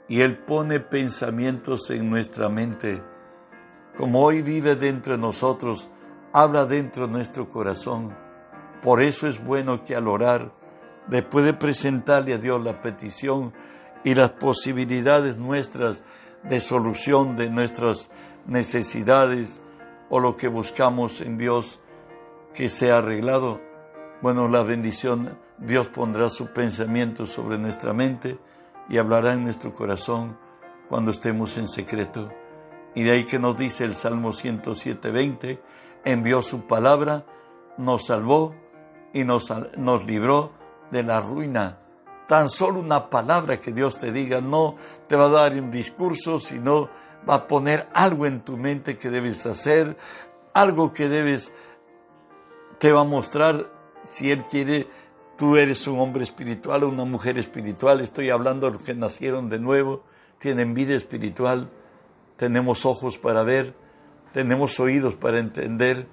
y 0.07 0.21
Él 0.21 0.38
pone 0.39 0.79
pensamientos 0.79 1.91
en 1.91 2.09
nuestra 2.09 2.50
mente. 2.50 3.03
Como 3.95 4.21
hoy 4.21 4.41
vive 4.41 4.75
dentro 4.75 5.13
de 5.13 5.19
nosotros, 5.19 5.89
habla 6.33 6.65
dentro 6.65 7.05
de 7.05 7.13
nuestro 7.13 7.50
corazón 7.50 8.15
por 8.81 9.01
eso 9.01 9.27
es 9.27 9.43
bueno 9.43 9.83
que 9.83 9.95
al 9.95 10.07
orar, 10.07 10.53
después 11.10 11.46
de 11.46 11.54
presentarle 11.54 12.34
a 12.34 12.38
Dios 12.38 12.63
la 12.63 12.82
petición 12.82 13.54
y 14.04 14.16
las 14.16 14.32
posibilidades 14.32 15.38
nuestras 15.38 16.04
de 16.44 16.60
solución 16.60 17.36
de 17.36 17.50
nuestras 17.50 18.10
necesidades 18.46 19.62
o 20.10 20.20
lo 20.20 20.36
que 20.36 20.48
buscamos 20.48 21.22
en 21.22 21.38
Dios 21.38 21.80
que 22.54 22.70
sea 22.70 23.00
arreglado, 23.00 23.62
bueno, 24.22 24.48
la 24.48 24.63
bendición, 24.63 25.38
Dios 25.58 25.88
pondrá 25.88 26.30
su 26.30 26.48
pensamiento 26.48 27.25
sobre 27.25 27.58
nuestra 27.58 27.94
mente 27.94 28.39
y 28.89 28.98
hablará 28.98 29.34
en 29.34 29.44
nuestro 29.44 29.74
corazón 29.74 30.38
cuando 30.88 31.12
estemos 31.12 31.58
en 31.58 31.68
secreto. 31.68 32.32
Y 32.96 33.04
de 33.04 33.12
ahí 33.12 33.24
que 33.24 33.38
nos 33.38 33.56
dice 33.56 33.84
el 33.84 33.94
Salmo 33.94 34.32
107.20, 34.32 35.60
envió 36.06 36.42
su 36.42 36.66
palabra, 36.66 37.25
nos 37.78 38.08
salvó 38.08 38.56
y 39.13 39.24
nos, 39.24 39.54
nos 39.78 40.06
libró 40.06 40.59
de 40.91 41.03
la 41.03 41.22
ruina. 41.22 41.77
Tan 42.27 42.50
solo 42.50 42.79
una 42.79 43.10
palabra 43.10 43.60
que 43.60 43.72
Dios 43.72 43.98
te 43.98 44.12
diga 44.12 44.41
no 44.41 44.75
te 45.08 45.15
va 45.15 45.25
a 45.25 45.29
dar 45.29 45.53
un 45.53 45.72
discurso, 45.72 46.39
sino 46.39 46.89
va 47.27 47.36
a 47.36 47.48
poner 47.48 47.88
algo 47.93 48.25
en 48.25 48.41
tu 48.41 48.58
mente 48.58 48.98
que 48.98 49.10
debes 49.10 49.46
hacer, 49.46 49.98
algo 50.53 50.93
que 50.93 51.10
debes, 51.10 51.53
te 52.77 52.91
va 52.91 53.01
a 53.01 53.05
mostrar 53.05 53.65
si 54.01 54.31
Él 54.31 54.43
quiere, 54.43 54.88
tú 55.38 55.58
eres 55.58 55.86
un 55.88 56.00
hombre 56.00 56.24
espiritual 56.24 56.84
o 56.84 56.89
una 56.89 57.05
mujer 57.05 57.38
espiritual, 57.38 58.01
estoy 58.01 58.29
hablando 58.29 58.67
de 58.67 58.74
los 58.74 58.84
que 58.84 58.93
nacieron 58.93 59.50
de 59.50 59.60
nuevo, 59.60 60.03
tienen 60.38 60.74
vida 60.74 60.96
espiritual, 60.96 61.69
tenemos 62.38 62.86
ojos 62.86 63.17
para 63.17 63.43
ver, 63.43 63.75
tenemos 64.31 64.79
oídos 64.79 65.15
para 65.15 65.39
entender, 65.39 66.08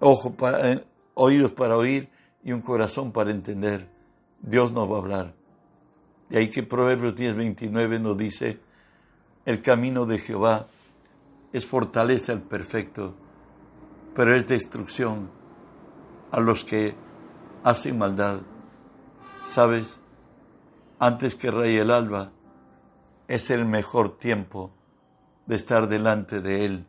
ojo 0.00 0.32
para, 0.34 0.72
eh, 0.72 0.84
oídos 1.14 1.52
para 1.52 1.76
oír 1.76 2.10
y 2.42 2.52
un 2.52 2.60
corazón 2.60 3.12
para 3.12 3.30
entender, 3.30 3.88
Dios 4.42 4.72
nos 4.72 4.90
va 4.90 4.96
a 4.96 4.98
hablar. 4.98 5.34
De 6.28 6.38
ahí 6.38 6.48
que 6.48 6.64
Proverbios 6.64 7.14
10, 7.14 7.36
29 7.36 8.00
nos 8.00 8.16
dice, 8.16 8.58
el 9.44 9.62
camino 9.62 10.04
de 10.04 10.18
Jehová 10.18 10.66
es 11.52 11.64
fortaleza 11.64 12.32
al 12.32 12.42
perfecto, 12.42 13.14
pero 14.14 14.34
es 14.34 14.46
destrucción 14.46 15.30
a 16.32 16.40
los 16.40 16.64
que 16.64 16.94
hacen 17.62 17.98
maldad. 17.98 18.40
¿Sabes? 19.44 20.00
Antes 20.98 21.34
que 21.34 21.50
raye 21.50 21.80
el 21.80 21.90
alba, 21.90 22.32
es 23.28 23.50
el 23.50 23.64
mejor 23.64 24.18
tiempo 24.18 24.72
de 25.46 25.56
estar 25.56 25.88
delante 25.88 26.40
de 26.40 26.64
Él. 26.64 26.86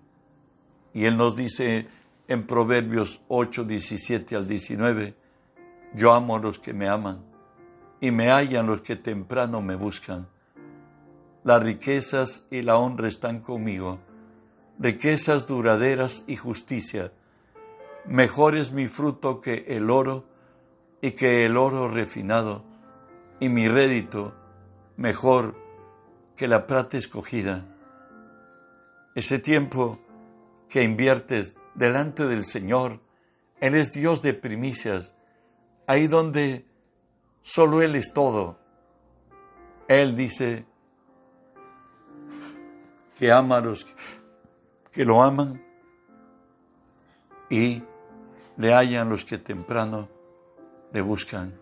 Y 0.94 1.06
Él 1.06 1.18
nos 1.18 1.36
dice 1.36 1.88
en 2.28 2.48
Proverbios 2.48 3.22
8, 3.28 3.64
17 3.64 4.36
al 4.36 4.48
19, 4.48 5.16
yo 5.94 6.14
amo 6.14 6.36
a 6.36 6.40
los 6.40 6.60
que 6.60 6.74
me 6.74 6.88
aman 6.88 7.33
y 8.04 8.12
me 8.12 8.32
hallan 8.32 8.68
los 8.68 8.82
que 8.82 8.98
temprano 8.98 9.62
me 9.62 9.76
buscan. 9.76 10.28
Las 11.46 11.64
riquezas 11.64 12.46
y 12.52 12.62
la 12.62 12.76
honra 12.76 13.08
están 13.08 13.40
conmigo, 13.40 14.02
riquezas 14.78 15.48
duraderas 15.48 16.26
y 16.28 16.36
justicia. 16.36 17.14
Mejor 18.06 18.58
es 18.58 18.74
mi 18.74 18.88
fruto 18.88 19.40
que 19.40 19.64
el 19.70 19.90
oro 19.90 20.26
y 21.02 21.12
que 21.12 21.46
el 21.46 21.56
oro 21.56 21.88
refinado, 21.88 22.66
y 23.40 23.48
mi 23.48 23.70
rédito 23.70 24.36
mejor 24.98 25.56
que 26.36 26.50
la 26.50 26.68
plata 26.68 26.98
escogida. 26.98 27.64
Ese 29.16 29.40
tiempo 29.40 30.02
que 30.68 30.84
inviertes 30.84 31.56
delante 31.74 32.28
del 32.28 32.44
Señor, 32.44 33.00
Él 33.62 33.76
es 33.76 33.94
Dios 33.94 34.22
de 34.22 34.34
primicias, 34.34 35.16
ahí 35.88 36.08
donde 36.08 36.73
solo 37.44 37.84
Él 37.84 37.96
es 37.96 38.12
todo. 38.12 38.58
Él 39.88 40.16
dice 40.16 40.66
que 43.20 43.32
ama 43.32 43.58
a 43.58 43.62
los 43.62 43.86
que 44.92 45.06
lo 45.06 45.22
aman 45.22 45.64
y 47.50 47.84
le 48.58 48.74
hallan 48.74 49.10
los 49.10 49.24
que 49.24 49.38
temprano 49.38 50.10
le 50.92 51.02
buscan. 51.02 51.54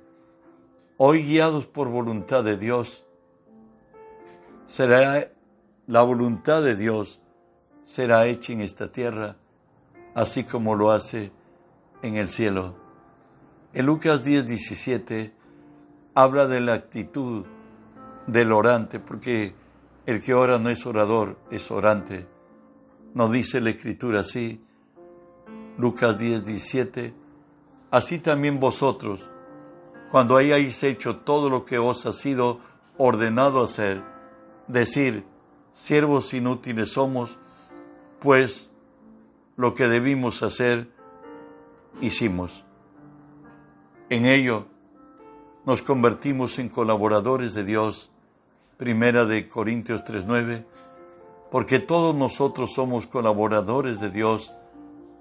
Hoy 0.96 1.24
guiados 1.24 1.66
por 1.66 1.90
voluntad 1.90 2.44
de 2.44 2.58
Dios, 2.58 3.04
será 4.68 5.30
la 5.88 6.04
voluntad 6.04 6.62
de 6.62 6.76
Dios 6.76 7.20
será 7.84 8.28
hecha 8.28 8.54
en 8.54 8.62
esta 8.62 8.92
tierra, 8.92 9.36
así 10.14 10.44
como 10.44 10.76
lo 10.76 10.92
hace 10.92 11.32
en 12.02 12.16
el 12.16 12.30
cielo. 12.30 12.76
En 13.74 13.86
Lucas 13.86 14.24
10, 14.24 14.46
17 14.46 15.41
habla 16.14 16.48
de 16.48 16.60
la 16.60 16.74
actitud 16.74 17.46
del 18.28 18.52
orante, 18.52 19.00
porque 19.00 19.54
el 20.06 20.22
que 20.22 20.34
ora 20.34 20.58
no 20.58 20.70
es 20.70 20.86
orador, 20.86 21.38
es 21.52 21.72
orante. 21.72 22.28
No 23.14 23.30
dice 23.30 23.62
la 23.62 23.70
escritura 23.70 24.22
así. 24.22 24.64
Lucas 25.78 26.18
10, 26.18 26.46
17. 26.46 27.14
Así 27.92 28.20
también 28.20 28.60
vosotros, 28.60 29.30
cuando 30.10 30.38
hayáis 30.38 30.84
hecho 30.84 31.18
todo 31.18 31.50
lo 31.50 31.66
que 31.66 31.78
os 31.78 32.06
ha 32.06 32.14
sido 32.14 32.60
ordenado 32.98 33.64
hacer, 33.64 34.04
decir, 34.68 35.26
siervos 35.72 36.34
inútiles 36.34 36.92
somos, 36.92 37.38
pues 38.20 38.70
lo 39.58 39.74
que 39.74 39.88
debimos 39.88 40.44
hacer, 40.44 40.90
hicimos. 42.02 42.66
En 44.10 44.26
ello 44.26 44.68
nos 45.66 45.82
convertimos 45.82 46.58
en 46.60 46.70
colaboradores 46.70 47.54
de 47.54 47.64
Dios. 47.64 48.10
Primera 48.78 49.26
de 49.26 49.48
Corintios 49.48 50.04
3:9, 50.04 50.66
porque 51.52 51.80
todos 51.80 52.16
nosotros 52.16 52.74
somos 52.74 53.06
colaboradores 53.06 54.00
de 54.00 54.10
Dios 54.10 54.54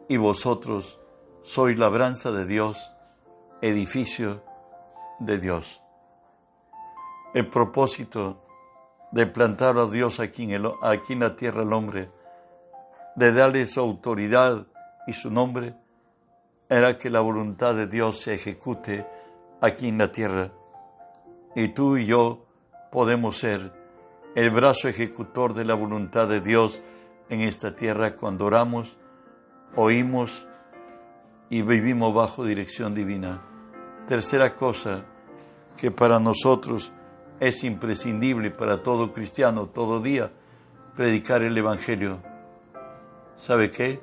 y 0.08 0.16
vosotros 0.16 0.98
sois 1.42 1.78
labranza 1.78 2.32
de 2.32 2.46
Dios, 2.46 2.90
edificio 3.60 4.42
de 5.18 5.38
Dios. 5.38 5.82
El 7.34 7.46
propósito 7.48 8.42
de 9.12 9.26
plantar 9.26 9.76
a 9.76 9.86
Dios 9.86 10.20
aquí 10.20 10.52
en, 10.52 10.66
aquí 10.82 11.12
en 11.12 11.20
la 11.20 11.36
tierra 11.36 11.62
al 11.62 11.72
hombre, 11.72 12.10
de 13.16 13.32
darle 13.32 13.66
su 13.66 13.80
autoridad 13.80 14.66
y 15.06 15.12
su 15.12 15.30
nombre, 15.30 15.74
era 16.68 16.96
que 16.96 17.10
la 17.10 17.20
voluntad 17.20 17.74
de 17.74 17.86
Dios 17.86 18.20
se 18.20 18.34
ejecute 18.34 19.04
aquí 19.60 19.88
en 19.88 19.98
la 19.98 20.12
tierra. 20.12 20.52
Y 21.54 21.68
tú 21.68 21.96
y 21.96 22.06
yo 22.06 22.44
podemos 22.90 23.38
ser 23.38 23.72
el 24.34 24.50
brazo 24.50 24.88
ejecutor 24.88 25.54
de 25.54 25.64
la 25.64 25.74
voluntad 25.74 26.28
de 26.28 26.40
Dios 26.40 26.82
en 27.28 27.40
esta 27.40 27.74
tierra 27.74 28.16
cuando 28.16 28.46
oramos, 28.46 28.98
oímos 29.76 30.46
y 31.48 31.62
vivimos 31.62 32.14
bajo 32.14 32.44
dirección 32.44 32.94
divina. 32.94 33.42
Tercera 34.06 34.54
cosa 34.54 35.04
que 35.76 35.90
para 35.90 36.20
nosotros 36.20 36.92
es 37.40 37.64
imprescindible 37.64 38.50
para 38.50 38.82
todo 38.82 39.12
cristiano, 39.12 39.66
todo 39.66 40.00
día, 40.00 40.30
predicar 40.94 41.42
el 41.42 41.56
Evangelio. 41.56 42.20
¿Sabe 43.36 43.70
qué? 43.70 44.00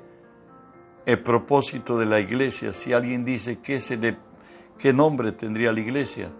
el 1.08 1.22
propósito 1.22 1.98
de 1.98 2.04
la 2.04 2.20
iglesia. 2.20 2.74
Si 2.74 2.92
alguien 2.92 3.24
dice 3.24 3.60
qué, 3.60 3.80
se 3.80 3.96
le, 3.96 4.18
qué 4.78 4.92
nombre 4.92 5.32
tendría 5.32 5.72
la 5.72 5.80
iglesia, 5.80 6.30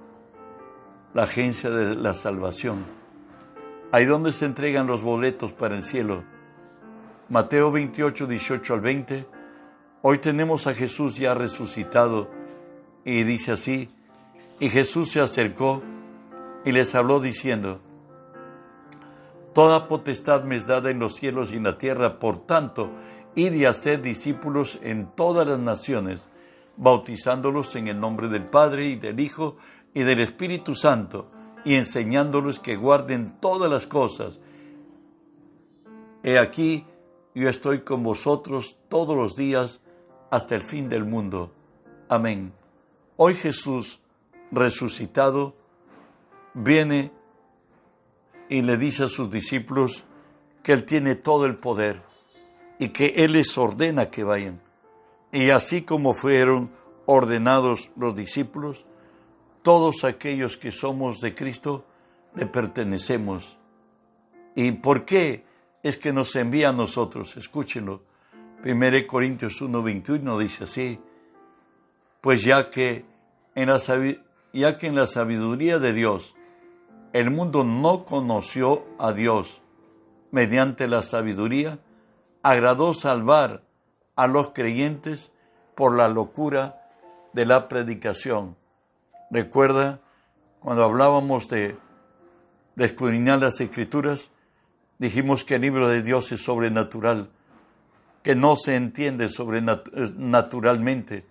la 1.13 1.25
agencia 1.25 1.71
de 1.71 1.95
la 1.95 2.15
salvación. 2.15 2.85
Ahí 3.91 4.05
donde 4.05 4.33
se 4.33 4.47
entregan 4.47 4.87
los 4.87 5.03
boletos 5.03 5.53
para 5.53 5.75
el 5.75 5.83
cielo. 5.83 6.23
Mateo 7.29 7.73
28, 7.73 8.27
18 8.27 8.75
al 8.75 8.81
20. 8.81 9.27
Hoy 10.03 10.19
tenemos 10.19 10.67
a 10.67 10.75
Jesús 10.75 11.17
ya 11.17 11.35
resucitado 11.35 12.31
y 13.05 13.25
dice 13.25 13.53
así, 13.53 13.91
y 14.61 14.69
Jesús 14.69 15.11
se 15.11 15.21
acercó 15.21 15.83
y 16.65 16.73
les 16.73 16.95
habló 16.95 17.21
diciendo, 17.21 17.81
Toda 19.55 19.89
potestad 19.89 20.45
me 20.45 20.57
es 20.57 20.67
dada 20.67 20.91
en 20.91 21.01
los 21.01 21.17
cielos 21.17 21.53
y 21.53 21.57
en 21.57 21.65
la 21.65 21.79
tierra, 21.79 22.19
por 22.21 22.37
tanto, 22.37 22.91
y 23.35 23.49
de 23.51 23.67
hacer 23.67 24.03
discípulos 24.03 24.79
en 24.83 25.07
todas 25.07 25.47
las 25.49 25.59
naciones, 25.59 26.29
bautizándolos 26.79 27.75
en 27.77 27.89
el 27.89 28.01
nombre 28.01 28.29
del 28.29 28.47
Padre 28.47 28.89
y 28.89 28.97
del 28.97 29.21
Hijo 29.21 29.57
y 29.93 30.03
del 30.03 30.21
Espíritu 30.21 30.75
Santo, 30.75 31.31
y 31.65 31.75
enseñándolos 31.75 32.61
que 32.61 32.77
guarden 32.77 33.37
todas 33.41 33.71
las 33.71 33.87
cosas. 33.87 34.41
He 36.23 36.39
aquí, 36.39 36.87
yo 37.35 37.49
estoy 37.49 37.81
con 37.81 38.03
vosotros 38.03 38.79
todos 38.89 39.17
los 39.17 39.37
días 39.37 39.81
hasta 40.31 40.55
el 40.55 40.63
fin 40.63 40.89
del 40.89 41.05
mundo. 41.05 41.53
Amén. 42.09 42.53
Hoy 43.17 43.35
Jesús, 43.35 44.01
resucitado, 44.53 45.57
viene 46.55 47.13
y 48.49 48.63
le 48.63 48.77
dice 48.77 49.05
a 49.05 49.09
sus 49.09 49.31
discípulos 49.31 50.05
que 50.63 50.73
Él 50.73 50.85
tiene 50.85 51.17
todo 51.17 51.45
el 51.45 51.57
poder 51.57 52.03
y 52.79 52.89
que 52.91 53.15
Él 53.17 53.33
les 53.33 53.59
ordena 53.59 54.11
que 54.11 54.23
vayan. 54.23 54.68
Y 55.33 55.51
así 55.51 55.83
como 55.83 56.15
fueron 56.15 56.71
ordenados 57.07 57.91
los 57.97 58.15
discípulos, 58.15 58.87
todos 59.63 60.05
aquellos 60.05 60.57
que 60.57 60.73
somos 60.73 61.21
de 61.21 61.35
Cristo 61.35 61.85
le 62.35 62.47
pertenecemos. 62.47 63.59
¿Y 64.55 64.73
por 64.73 65.05
qué 65.05 65.45
es 65.83 65.97
que 65.97 66.13
nos 66.13 66.35
envía 66.37 66.71
a 66.71 66.73
nosotros? 66.73 67.37
Escúchenlo. 67.37 68.03
1 68.65 69.07
Corintios 69.07 69.61
1:21 69.61 70.39
dice 70.39 70.65
así, 70.65 71.01
pues 72.21 72.43
ya 72.43 72.71
que, 72.71 73.05
en 73.55 73.69
la, 73.69 73.79
ya 74.53 74.79
que 74.79 74.87
en 74.87 74.97
la 74.97 75.07
sabiduría 75.07 75.79
de 75.79 75.93
Dios 75.93 76.35
el 77.13 77.31
mundo 77.31 77.65
no 77.65 78.05
conoció 78.05 78.85
a 78.99 79.13
Dios 79.13 79.63
mediante 80.31 80.89
la 80.89 81.03
sabiduría, 81.03 81.79
agradó 82.43 82.95
salvar 82.95 83.63
a 84.19 84.27
los 84.27 84.51
creyentes 84.51 85.31
por 85.77 85.97
la 85.97 86.09
locura 86.09 86.83
de 87.33 87.47
la 87.47 87.69
predicación. 87.69 88.57
Recuerda 89.31 90.01
cuando 90.59 90.83
hablábamos 90.83 91.49
de, 91.49 91.77
de 92.75 93.39
las 93.39 93.61
escrituras, 93.61 94.33
dijimos 94.99 95.45
que 95.45 95.55
el 95.55 95.61
libro 95.63 95.87
de 95.87 96.03
Dios 96.03 96.33
es 96.33 96.43
sobrenatural, 96.43 97.31
que 98.25 98.35
no 98.35 98.57
se 98.57 98.75
entiende 98.75 99.29
sobrenaturalmente, 99.29 101.25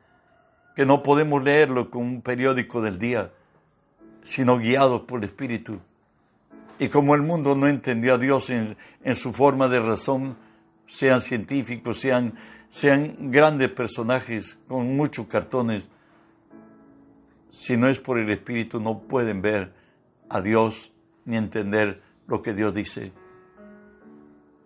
que 0.74 0.86
no 0.86 1.04
podemos 1.04 1.44
leerlo 1.44 1.92
con 1.92 2.04
un 2.04 2.22
periódico 2.22 2.82
del 2.82 3.00
día, 3.00 3.34
sino 4.22 4.60
guiados 4.60 5.02
por 5.02 5.20
el 5.20 5.26
Espíritu. 5.26 5.82
Y 6.80 6.88
como 6.88 7.16
el 7.16 7.22
mundo 7.22 7.54
no 7.54 7.68
entendió 7.68 8.14
a 8.14 8.18
Dios 8.18 8.50
en, 8.50 8.78
en 9.04 9.16
su 9.16 9.34
forma 9.34 9.68
de 9.68 9.82
razón, 9.82 10.38
sean 10.88 11.22
científicos, 11.22 12.00
sean, 12.00 12.34
sean 12.70 13.32
grandes 13.32 13.70
personajes 13.70 14.58
con 14.68 14.96
muchos 14.96 15.28
cartones, 15.28 15.90
si 17.50 17.78
no 17.78 17.88
es 17.88 18.00
por 18.00 18.18
el 18.18 18.30
Espíritu 18.30 18.80
no 18.80 19.00
pueden 19.00 19.42
ver 19.42 19.74
a 20.30 20.42
Dios 20.42 20.92
ni 21.26 21.38
entender 21.38 22.02
lo 22.26 22.42
que 22.42 22.54
Dios 22.54 22.74
dice. 22.74 23.14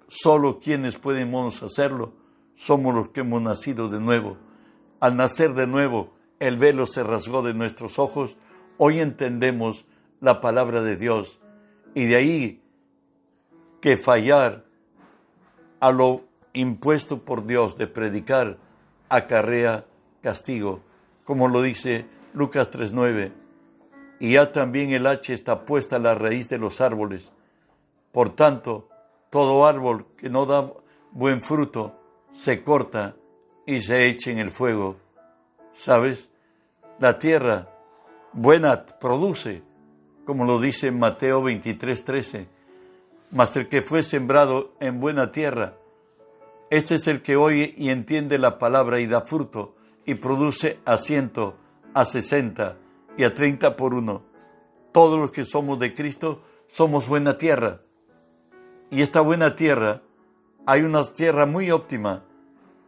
Solo 0.07 0.60
quienes 0.60 0.95
podemos 0.95 1.63
hacerlo 1.63 2.13
somos 2.53 2.93
los 2.93 3.10
que 3.10 3.21
hemos 3.21 3.41
nacido 3.41 3.89
de 3.89 3.99
nuevo. 3.99 4.38
Al 4.99 5.15
nacer 5.15 5.53
de 5.53 5.67
nuevo, 5.67 6.13
el 6.39 6.57
velo 6.57 6.86
se 6.86 7.03
rasgó 7.03 7.41
de 7.41 7.53
nuestros 7.53 7.97
ojos. 7.97 8.36
Hoy 8.77 8.99
entendemos 8.99 9.86
la 10.19 10.41
palabra 10.41 10.81
de 10.81 10.97
Dios 10.97 11.39
y 11.95 12.05
de 12.05 12.15
ahí 12.15 12.63
que 13.79 13.97
fallar 13.97 14.65
a 15.82 15.91
lo 15.91 16.22
impuesto 16.54 17.20
por 17.26 17.46
Dios 17.46 17.76
de 17.76 17.88
predicar 17.88 18.58
acarrea 19.10 19.86
castigo, 20.22 20.80
como 21.26 21.50
lo 21.50 21.62
dice 21.62 22.06
Lucas 22.34 22.72
3.9. 22.72 23.34
Y 24.20 24.34
ya 24.34 24.52
también 24.52 24.91
el 24.91 25.08
hacha 25.08 25.34
está 25.34 25.65
puesta 25.65 25.98
a 25.98 26.00
la 26.00 26.15
raíz 26.15 26.48
de 26.48 26.60
los 26.60 26.80
árboles. 26.80 27.32
Por 28.12 28.30
tanto, 28.30 28.88
todo 29.30 29.65
árbol 29.65 30.06
que 30.15 30.30
no 30.30 30.46
da 30.46 30.72
buen 31.12 31.41
fruto 31.41 32.00
se 32.30 32.63
corta 32.63 33.15
y 33.65 33.82
se 33.82 34.06
echa 34.08 34.32
en 34.32 34.38
el 34.39 34.52
fuego. 34.52 34.98
¿Sabes? 35.74 36.30
La 37.00 37.17
tierra 37.17 37.70
buena 38.34 38.86
produce, 38.86 39.63
como 40.26 40.46
lo 40.46 40.60
dice 40.60 40.91
Mateo 40.91 41.41
23.13. 41.41 42.48
Mas 43.32 43.56
el 43.56 43.70
que 43.70 43.82
fue 43.82 44.04
sembrado 44.04 44.74
en 44.80 45.00
buena 45.00 45.32
tierra, 45.32 45.76
este 46.70 46.96
es 46.96 47.08
el 47.08 47.22
que 47.22 47.38
oye 47.38 47.74
y 47.78 47.89
entiende 47.89 48.38
la 48.38 48.60
palabra 48.60 49.00
y 49.00 49.08
da 49.08 49.22
fruto 49.22 49.76
y 50.06 50.15
produce 50.15 50.80
a 50.86 50.98
ciento, 50.98 51.56
a 51.94 52.06
sesenta 52.06 52.78
y 53.17 53.24
a 53.24 53.34
treinta 53.34 53.76
por 53.76 53.94
uno. 53.94 54.24
Todos 54.91 55.20
los 55.20 55.32
que 55.32 55.46
somos 55.46 55.80
de 55.80 55.94
Cristo 55.94 56.41
somos 56.67 57.08
buena 57.08 57.38
tierra. 57.38 57.82
Y 58.89 59.02
esta 59.02 59.22
buena 59.22 59.56
tierra, 59.56 60.02
hay 60.65 60.82
una 60.82 61.04
tierra 61.06 61.46
muy 61.46 61.72
óptima 61.72 62.24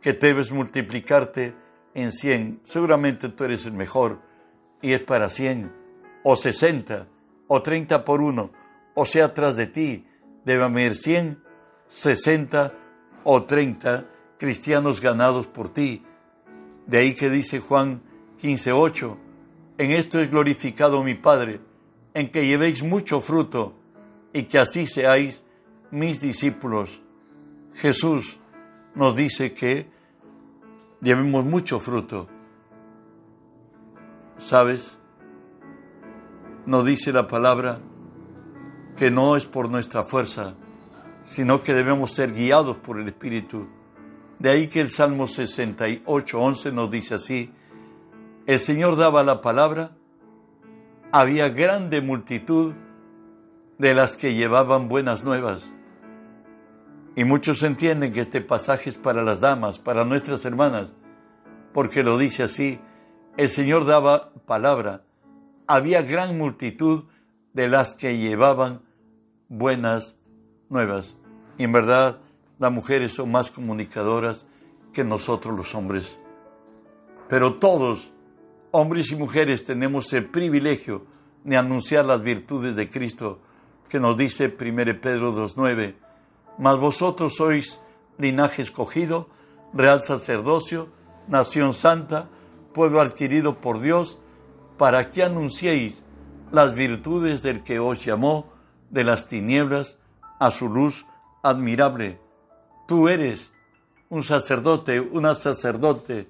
que 0.01 0.13
debes 0.13 0.51
multiplicarte 0.51 1.55
en 1.93 2.11
cien. 2.11 2.59
Seguramente 2.63 3.29
tú 3.29 3.45
eres 3.45 3.65
el 3.65 3.73
mejor 3.73 4.19
y 4.81 4.91
es 4.91 5.01
para 5.01 5.29
cien, 5.29 5.73
o 6.23 6.35
sesenta, 6.35 7.07
o 7.47 7.61
treinta 7.61 8.03
por 8.03 8.21
uno, 8.21 8.51
o 8.95 9.05
sea, 9.05 9.33
tras 9.33 9.55
de 9.55 9.67
ti 9.67 10.05
debe 10.45 10.63
haber 10.63 10.95
cien, 10.95 11.41
sesenta 11.87 12.73
o 13.23 13.43
treinta 13.43 14.09
cristianos 14.37 14.99
ganados 14.99 15.47
por 15.47 15.69
ti. 15.69 16.03
De 16.85 16.97
ahí 16.97 17.13
que 17.13 17.29
dice 17.29 17.59
Juan 17.59 18.01
15:8, 18.41 19.17
en 19.77 19.91
esto 19.91 20.19
es 20.19 20.29
glorificado 20.29 21.03
mi 21.03 21.15
Padre, 21.15 21.61
en 22.13 22.29
que 22.29 22.45
llevéis 22.45 22.83
mucho 22.83 23.21
fruto 23.21 23.73
y 24.33 24.43
que 24.43 24.59
así 24.59 24.85
seáis 24.85 25.43
mis 25.91 26.19
discípulos. 26.19 27.01
Jesús 27.75 28.39
nos 28.95 29.15
dice 29.15 29.53
que 29.53 29.89
llevemos 31.01 31.45
mucho 31.45 31.79
fruto. 31.79 32.27
¿Sabes? 34.37 34.99
Nos 36.65 36.85
dice 36.85 37.11
la 37.11 37.27
palabra 37.27 37.79
que 38.97 39.11
no 39.11 39.35
es 39.35 39.45
por 39.45 39.69
nuestra 39.69 40.03
fuerza, 40.03 40.55
sino 41.23 41.63
que 41.63 41.73
debemos 41.73 42.11
ser 42.11 42.33
guiados 42.33 42.77
por 42.77 42.99
el 42.99 43.07
Espíritu. 43.07 43.67
De 44.39 44.49
ahí 44.49 44.67
que 44.67 44.81
el 44.81 44.89
Salmo 44.89 45.27
68, 45.27 46.39
11 46.39 46.71
nos 46.71 46.91
dice 46.91 47.15
así, 47.15 47.51
el 48.45 48.59
Señor 48.59 48.97
daba 48.97 49.23
la 49.23 49.41
palabra, 49.41 49.91
había 51.11 51.49
grande 51.49 52.01
multitud 52.01 52.73
de 53.77 53.93
las 53.93 54.17
que 54.17 54.33
llevaban 54.33 54.89
buenas 54.89 55.23
nuevas. 55.23 55.69
Y 57.15 57.23
muchos 57.23 57.63
entienden 57.63 58.11
que 58.11 58.21
este 58.21 58.41
pasaje 58.41 58.89
es 58.89 58.95
para 58.95 59.23
las 59.23 59.39
damas, 59.39 59.79
para 59.79 60.03
nuestras 60.03 60.45
hermanas, 60.45 60.93
porque 61.71 62.03
lo 62.03 62.17
dice 62.17 62.43
así, 62.43 62.79
el 63.37 63.49
Señor 63.49 63.85
daba 63.85 64.31
palabra, 64.45 65.03
había 65.67 66.01
gran 66.01 66.37
multitud 66.37 67.05
de 67.53 67.67
las 67.67 67.95
que 67.95 68.17
llevaban 68.17 68.81
buenas 69.47 70.17
nuevas. 70.69 71.15
Y 71.57 71.63
en 71.63 71.71
verdad, 71.71 72.19
las 72.59 72.71
mujeres 72.71 73.13
son 73.13 73.31
más 73.31 73.51
comunicadoras 73.51 74.45
que 74.91 75.03
nosotros 75.03 75.55
los 75.55 75.75
hombres. 75.75 76.19
Pero 77.27 77.55
todos, 77.55 78.11
hombres 78.71 79.11
y 79.11 79.15
mujeres, 79.15 79.63
tenemos 79.63 80.11
el 80.13 80.29
privilegio 80.29 81.05
de 81.43 81.57
anunciar 81.57 82.05
las 82.05 82.21
virtudes 82.21 82.75
de 82.75 82.89
Cristo, 82.89 83.39
que 83.89 83.99
nos 83.99 84.17
dice 84.17 84.45
1 84.45 85.01
Pedro 85.01 85.35
2.9, 85.35 85.95
mas 86.57 86.77
vosotros 86.77 87.35
sois 87.35 87.81
linaje 88.17 88.61
escogido, 88.61 89.29
real 89.73 90.01
sacerdocio, 90.01 90.89
nación 91.27 91.73
santa, 91.73 92.29
pueblo 92.73 93.01
adquirido 93.01 93.59
por 93.59 93.81
Dios, 93.81 94.19
para 94.77 95.09
que 95.09 95.23
anunciéis 95.23 96.03
las 96.53 96.75
virtudes 96.75 97.41
del 97.41 97.63
que 97.63 97.79
os 97.79 98.05
llamó 98.05 98.53
de 98.91 99.03
las 99.03 99.27
tinieblas 99.27 99.97
a 100.39 100.51
su 100.51 100.69
luz 100.69 101.07
admirable. 101.41 102.21
Tú 102.87 103.09
eres 103.09 103.51
un 104.07 104.21
sacerdote, 104.21 104.99
una 105.01 105.33
sacerdote 105.33 106.29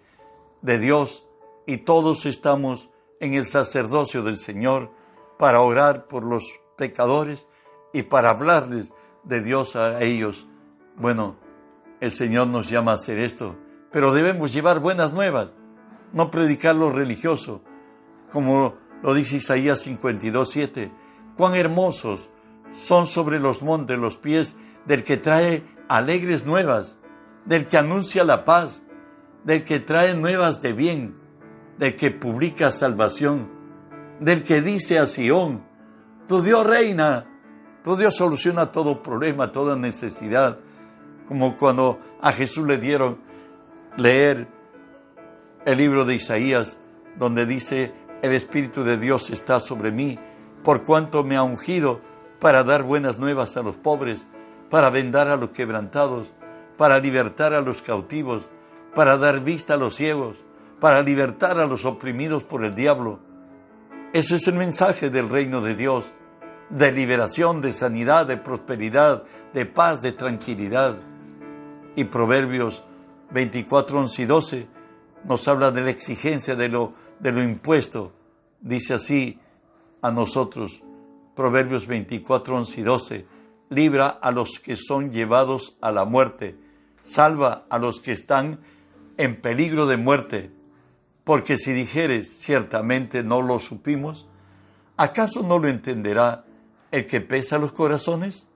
de 0.62 0.80
Dios 0.80 1.26
y 1.68 1.80
todos 1.80 2.26
estamos 2.26 2.90
en 3.20 3.34
el 3.34 3.46
sacerdocio 3.46 4.24
del 4.24 4.38
Señor 4.38 4.92
para 5.38 5.60
orar 5.60 6.08
por 6.08 6.24
los 6.24 6.46
pecadores 6.78 7.46
y 7.92 8.04
para 8.04 8.30
hablarles 8.30 8.94
de 9.26 9.42
Dios 9.42 9.76
a 9.76 10.02
ellos. 10.04 10.48
Bueno, 10.96 11.36
el 12.00 12.14
Señor 12.14 12.48
nos 12.48 12.70
llama 12.70 12.92
a 12.92 12.96
hacer 12.96 13.20
esto, 13.20 13.58
pero 13.92 14.14
debemos 14.14 14.54
llevar 14.54 14.80
buenas 14.80 15.12
nuevas, 15.12 15.50
no 16.14 16.32
predicar 16.32 16.78
lo 16.78 16.92
religioso, 16.92 17.62
como 18.32 18.83
lo 19.04 19.14
dice 19.14 19.36
Isaías 19.36 19.82
52, 19.82 20.50
7. 20.50 20.92
Cuán 21.36 21.56
hermosos 21.56 22.30
son 22.72 23.06
sobre 23.06 23.40
los 23.40 23.62
montes 23.62 24.00
los 24.00 24.18
pies 24.18 24.56
del 24.86 25.04
que 25.04 25.18
trae 25.18 25.64
alegres 25.90 26.46
nuevas, 26.46 26.98
del 27.46 27.68
que 27.68 27.78
anuncia 27.78 28.24
la 28.24 28.46
paz, 28.46 28.82
del 29.44 29.64
que 29.64 29.80
trae 29.80 30.16
nuevas 30.16 30.62
de 30.62 30.74
bien, 30.74 31.18
del 31.78 31.96
que 31.96 32.12
publica 32.12 32.72
salvación, 32.72 33.52
del 34.20 34.42
que 34.42 34.62
dice 34.62 34.98
a 35.00 35.06
Sión, 35.06 35.66
tu 36.28 36.42
Dios 36.42 36.66
reina, 36.66 37.28
tu 37.84 37.98
Dios 37.98 38.16
soluciona 38.16 38.72
todo 38.72 39.04
problema, 39.04 39.52
toda 39.52 39.76
necesidad, 39.76 40.60
como 41.28 41.56
cuando 41.56 42.00
a 42.22 42.32
Jesús 42.32 42.66
le 42.66 42.78
dieron 42.78 43.20
leer 43.98 44.48
el 45.66 45.78
libro 45.78 46.06
de 46.06 46.16
Isaías, 46.16 46.78
donde 47.18 47.46
dice, 47.46 47.94
el 48.24 48.32
Espíritu 48.32 48.86
de 48.86 48.98
Dios 48.98 49.30
está 49.30 49.60
sobre 49.60 49.92
mí, 49.92 50.18
por 50.64 50.84
cuanto 50.84 51.26
me 51.26 51.36
ha 51.36 51.44
ungido 51.44 52.00
para 52.40 52.64
dar 52.64 52.84
buenas 52.84 53.20
nuevas 53.20 53.58
a 53.58 53.62
los 53.62 53.76
pobres, 53.76 54.28
para 54.70 54.90
vendar 54.90 55.28
a 55.28 55.36
los 55.36 55.50
quebrantados, 55.50 56.32
para 56.78 57.00
libertar 57.00 57.54
a 57.54 57.60
los 57.60 57.82
cautivos, 57.82 58.50
para 58.96 59.18
dar 59.18 59.42
vista 59.42 59.74
a 59.74 59.78
los 59.78 59.96
ciegos, 59.96 60.42
para 60.80 61.02
libertar 61.02 61.60
a 61.60 61.66
los 61.66 61.84
oprimidos 61.84 62.44
por 62.44 62.64
el 62.64 62.74
diablo. 62.74 63.20
Ese 64.14 64.36
es 64.36 64.48
el 64.48 64.56
mensaje 64.56 65.10
del 65.10 65.28
reino 65.28 65.60
de 65.60 65.76
Dios, 65.76 66.14
de 66.70 66.94
liberación, 66.94 67.60
de 67.60 67.74
sanidad, 67.74 68.26
de 68.26 68.38
prosperidad, 68.38 69.24
de 69.54 69.66
paz, 69.66 70.02
de 70.02 70.14
tranquilidad. 70.14 70.96
Y 71.98 72.06
Proverbios 72.06 72.86
24, 73.32 74.00
11 74.00 74.22
y 74.22 74.26
12 74.26 74.68
nos 75.26 75.46
habla 75.50 75.72
de 75.72 75.82
la 75.82 75.90
exigencia 75.90 76.56
de 76.56 76.70
lo, 76.70 76.94
de 77.24 77.32
lo 77.32 77.42
impuesto. 77.42 78.12
Dice 78.60 78.94
así 78.94 79.40
a 80.02 80.12
nosotros, 80.12 80.84
Proverbios 81.36 81.88
24, 81.88 82.58
11 82.58 82.80
y 82.80 82.84
12, 82.84 83.26
libra 83.70 84.08
a 84.10 84.30
los 84.32 84.60
que 84.60 84.76
son 84.76 85.12
llevados 85.12 85.78
a 85.82 85.92
la 85.92 86.06
muerte, 86.06 86.58
salva 87.02 87.66
a 87.70 87.80
los 87.80 88.02
que 88.02 88.12
están 88.12 88.60
en 89.18 89.42
peligro 89.42 89.88
de 89.88 89.98
muerte, 89.98 90.52
porque 91.24 91.58
si 91.58 91.72
dijeres 91.72 92.30
ciertamente 92.30 93.24
no 93.24 93.42
lo 93.42 93.58
supimos, 93.58 94.28
¿acaso 94.98 95.42
no 95.44 95.60
lo 95.60 95.70
entenderá 95.70 96.46
el 96.92 97.08
que 97.08 97.22
pesa 97.22 97.58
los 97.58 97.72
corazones? 97.72 98.48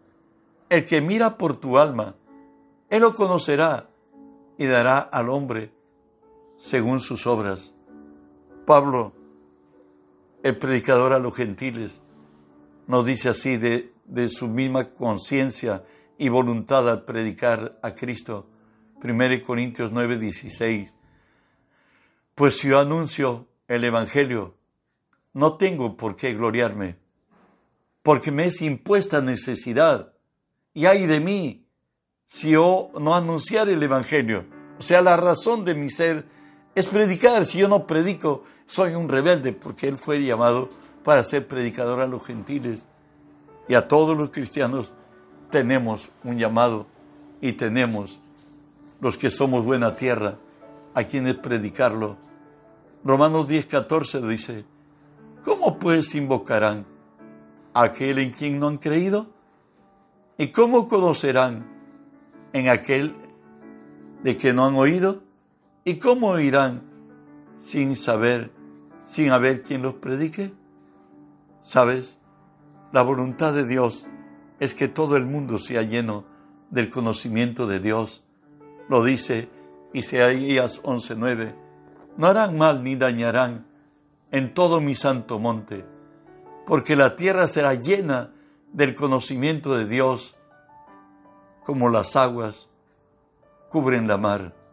El 0.70 0.84
que 0.84 1.00
mira 1.00 1.38
por 1.38 1.60
tu 1.60 1.78
alma, 1.78 2.16
él 2.90 3.02
lo 3.02 3.16
conocerá 3.16 3.90
y 4.58 4.66
dará 4.66 5.00
al 5.00 5.30
hombre 5.30 5.72
según 6.58 7.00
sus 7.00 7.26
obras. 7.26 7.74
Pablo, 8.68 9.14
el 10.44 10.58
predicador 10.58 11.14
a 11.14 11.20
los 11.20 11.34
gentiles, 11.34 12.02
nos 12.86 13.06
dice 13.06 13.30
así 13.30 13.56
de, 13.56 13.94
su 14.28 14.50
misma 14.50 14.90
conciencia 14.90 15.86
y 16.18 16.28
voluntad 16.28 16.90
al 16.90 17.06
predicar 17.06 17.80
a 17.82 17.96
Cristo. 17.96 18.46
1 19.02 19.42
Corintios 19.46 19.94
9, 19.94 20.18
16. 20.18 20.94
Pues 22.36 22.58
si 22.58 22.68
yo 22.68 22.80
anuncio 22.80 23.48
el 23.70 23.86
Evangelio, 23.86 24.56
no 25.32 25.56
tengo 25.56 25.96
por 25.96 26.18
qué 26.18 26.34
gloriarme, 26.34 26.98
porque 28.04 28.32
me 28.32 28.48
es 28.48 28.62
impuesta 28.62 29.22
necesidad. 29.22 30.12
Y 30.74 30.88
hay 30.88 31.06
de 31.06 31.22
mí 31.22 31.66
si 32.26 32.50
yo 32.50 32.90
no 33.00 33.16
anunciar 33.16 33.70
el 33.70 33.82
Evangelio. 33.82 34.46
O 34.78 34.82
sea, 34.82 35.02
la 35.02 35.16
razón 35.16 35.64
de 35.64 35.74
mi 35.74 35.90
ser 35.90 36.37
es 36.78 36.86
predicar. 36.86 37.44
Si 37.46 37.58
yo 37.58 37.68
no 37.68 37.88
predico, 37.88 38.44
soy 38.68 38.94
un 38.94 39.10
rebelde, 39.10 39.52
porque 39.52 39.88
Él 39.88 39.98
fue 39.98 40.24
llamado 40.24 40.70
para 41.04 41.24
ser 41.24 41.48
predicador 41.48 42.02
a 42.02 42.08
los 42.08 42.24
gentiles 42.24 42.86
y 43.68 43.74
a 43.74 43.88
todos 43.88 44.16
los 44.16 44.30
cristianos 44.30 44.94
tenemos 45.50 46.12
un 46.24 46.38
llamado 46.38 46.86
y 47.42 47.54
tenemos 47.54 48.20
los 49.02 49.18
que 49.18 49.32
somos 49.32 49.66
buena 49.66 49.96
tierra 49.96 50.38
a 50.94 51.04
quienes 51.06 51.36
predicarlo. 51.38 52.16
Romanos 53.04 53.48
10, 53.48 53.66
14 53.66 54.22
dice, 54.28 54.66
¿cómo 55.44 55.80
pues 55.80 56.14
invocarán 56.14 56.86
a 57.74 57.86
aquel 57.86 58.20
en 58.20 58.32
quien 58.32 58.60
no 58.60 58.68
han 58.68 58.78
creído? 58.78 59.28
¿Y 60.38 60.50
cómo 60.50 60.88
conocerán 60.88 61.66
en 62.54 62.70
aquel 62.70 63.16
de 64.22 64.38
que 64.38 64.54
no 64.54 64.68
han 64.68 64.76
oído? 64.76 65.27
¿Y 65.88 66.00
cómo 66.00 66.32
oirán 66.32 66.82
sin 67.58 67.96
saber, 67.96 68.52
sin 69.06 69.32
haber 69.32 69.64
quien 69.64 69.82
los 69.84 69.94
predique? 69.94 70.54
¿Sabes? 71.62 72.18
La 72.92 73.04
voluntad 73.04 73.54
de 73.54 73.66
Dios 73.66 74.06
es 74.60 74.76
que 74.76 74.90
todo 74.90 75.16
el 75.16 75.26
mundo 75.26 75.58
sea 75.58 75.84
lleno 75.84 76.26
del 76.72 76.90
conocimiento 76.90 77.68
de 77.68 77.80
Dios. 77.80 78.26
Lo 78.90 79.02
dice 79.02 79.50
Isaías 79.94 80.82
11:9. 80.84 81.56
No 82.18 82.28
harán 82.28 82.58
mal 82.58 82.84
ni 82.84 82.98
dañarán 82.98 83.66
en 84.32 84.54
todo 84.54 84.82
mi 84.82 84.94
santo 84.94 85.40
monte, 85.40 85.86
porque 86.66 86.98
la 86.98 87.16
tierra 87.16 87.48
será 87.48 87.76
llena 87.76 88.34
del 88.74 88.94
conocimiento 88.94 89.78
de 89.78 89.86
Dios, 89.86 90.36
como 91.64 91.88
las 91.88 92.18
aguas 92.18 92.68
cubren 93.70 94.10
la 94.10 94.18
mar. 94.18 94.67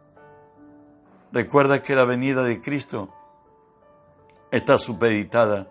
Recuerda 1.35 1.81
que 1.81 1.95
la 1.95 2.05
venida 2.05 2.43
de 2.43 2.61
Cristo 2.61 3.09
está 4.51 4.77
supeditada 4.77 5.67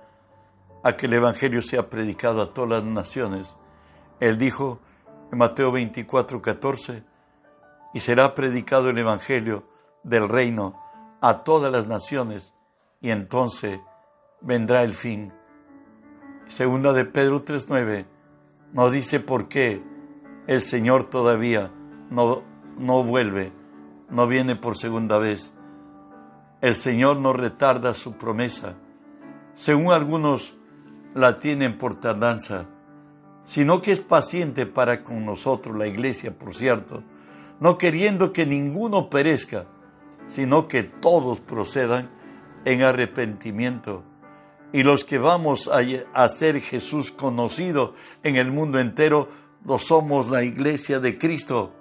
a 0.83 0.95
que 0.95 1.07
el 1.07 1.15
Evangelio 1.15 1.63
sea 1.63 1.89
predicado 1.89 2.43
a 2.43 2.53
todas 2.53 2.69
las 2.69 2.85
naciones. 2.85 3.57
Él 4.21 4.37
dijo 4.37 4.81
en 5.33 5.39
Mateo 5.39 5.73
24, 5.73 6.43
14, 6.43 7.03
y 7.95 8.01
será 8.01 8.35
predicado 8.35 8.91
el 8.91 8.99
Evangelio 8.99 9.67
del 10.03 10.29
reino 10.29 10.79
a 11.23 11.45
todas 11.45 11.73
las 11.73 11.87
naciones, 11.87 12.53
y 13.01 13.11
entonces 13.11 13.81
vendrá 14.43 14.83
el 14.83 14.93
fin. 14.93 15.33
Segunda 16.45 16.93
de 16.93 17.07
Pedro 17.07 17.43
3.9 17.43 18.05
nos 18.75 18.93
dice 18.93 19.19
por 19.19 19.49
qué 19.49 19.83
el 20.47 20.61
Señor 20.61 21.05
todavía 21.05 21.73
no, 22.11 22.43
no 22.77 23.03
vuelve, 23.03 23.64
no 24.15 24.29
viene 24.29 24.55
por 24.55 24.79
segunda 24.79 25.19
vez. 25.19 25.53
El 26.61 26.77
Señor 26.77 27.17
no 27.17 27.33
retarda 27.33 27.93
su 27.95 28.17
promesa. 28.17 28.77
Según 29.55 29.93
algunos 29.93 30.57
la 31.15 31.41
tienen 31.41 31.77
por 31.77 32.01
tardanza, 32.01 32.67
sino 33.45 33.83
que 33.83 33.93
es 33.93 34.01
paciente 34.01 34.67
para 34.67 35.03
con 35.03 35.27
nosotros, 35.27 35.77
la 35.77 35.89
iglesia, 35.89 36.33
por 36.39 36.55
cierto, 36.55 37.03
no 37.59 37.77
queriendo 37.77 38.33
que 38.33 38.47
ninguno 38.47 39.11
perezca, 39.11 39.67
sino 40.27 40.69
que 40.69 40.85
todos 40.85 41.41
procedan 41.41 42.09
en 42.65 42.83
arrepentimiento. 42.83 44.05
Y 44.73 44.85
los 44.85 45.05
que 45.05 45.19
vamos 45.19 45.69
a 45.69 45.81
hacer 46.15 46.61
Jesús 46.61 47.11
conocido 47.11 47.95
en 48.23 48.37
el 48.37 48.53
mundo 48.53 48.79
entero, 48.79 49.29
lo 49.65 49.79
somos 49.79 50.29
la 50.29 50.45
iglesia 50.45 51.01
de 51.01 51.19
Cristo. 51.19 51.73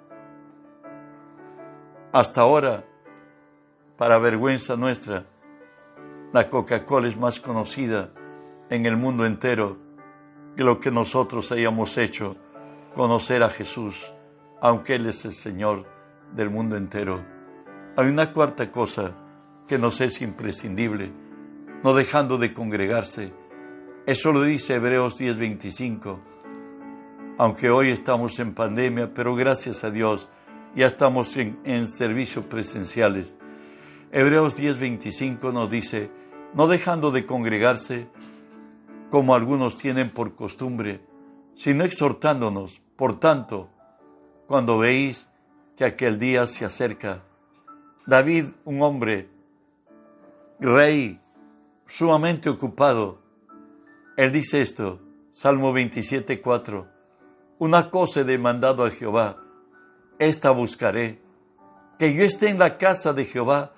Hasta 2.14 2.42
ahora, 2.42 2.84
para 3.98 4.20
vergüenza 4.20 4.76
nuestra, 4.76 5.26
la 6.32 6.48
Coca-Cola 6.48 7.08
es 7.08 7.16
más 7.16 7.40
conocida 7.40 8.12
en 8.70 8.86
el 8.86 8.96
mundo 8.96 9.26
entero 9.26 9.78
que 10.56 10.62
lo 10.62 10.78
que 10.78 10.92
nosotros 10.92 11.50
hayamos 11.50 11.98
hecho, 11.98 12.36
conocer 12.94 13.42
a 13.42 13.50
Jesús, 13.50 14.14
aunque 14.60 14.94
Él 14.94 15.06
es 15.06 15.24
el 15.24 15.32
Señor 15.32 15.86
del 16.36 16.50
mundo 16.50 16.76
entero. 16.76 17.20
Hay 17.96 18.06
una 18.06 18.32
cuarta 18.32 18.70
cosa 18.70 19.16
que 19.66 19.76
nos 19.76 20.00
es 20.00 20.22
imprescindible, 20.22 21.10
no 21.82 21.94
dejando 21.94 22.38
de 22.38 22.54
congregarse. 22.54 23.32
Eso 24.06 24.30
lo 24.30 24.42
dice 24.42 24.76
Hebreos 24.76 25.18
10:25. 25.18 26.20
Aunque 27.38 27.70
hoy 27.70 27.90
estamos 27.90 28.38
en 28.38 28.54
pandemia, 28.54 29.12
pero 29.12 29.34
gracias 29.34 29.82
a 29.82 29.90
Dios 29.90 30.28
ya 30.74 30.86
estamos 30.86 31.36
en, 31.36 31.58
en 31.64 31.86
servicios 31.86 32.44
presenciales. 32.46 33.34
Hebreos 34.12 34.58
10:25 34.58 35.52
nos 35.52 35.70
dice, 35.70 36.10
no 36.54 36.66
dejando 36.66 37.10
de 37.10 37.26
congregarse, 37.26 38.08
como 39.10 39.34
algunos 39.34 39.76
tienen 39.76 40.10
por 40.10 40.34
costumbre, 40.34 41.00
sino 41.54 41.84
exhortándonos. 41.84 42.80
Por 42.96 43.18
tanto, 43.18 43.70
cuando 44.46 44.78
veis 44.78 45.28
que 45.76 45.84
aquel 45.84 46.18
día 46.18 46.46
se 46.46 46.64
acerca, 46.64 47.22
David, 48.06 48.46
un 48.64 48.82
hombre, 48.82 49.28
rey, 50.60 51.20
sumamente 51.86 52.48
ocupado, 52.48 53.20
él 54.16 54.30
dice 54.30 54.62
esto, 54.62 55.00
Salmo 55.30 55.72
27, 55.72 56.40
4, 56.40 56.88
una 57.58 57.90
cosa 57.90 58.20
he 58.20 58.24
demandado 58.24 58.84
a 58.84 58.90
Jehová, 58.90 59.43
esta 60.18 60.50
buscaré, 60.50 61.20
que 61.98 62.14
yo 62.14 62.24
esté 62.24 62.48
en 62.48 62.58
la 62.58 62.78
casa 62.78 63.12
de 63.12 63.24
Jehová 63.24 63.72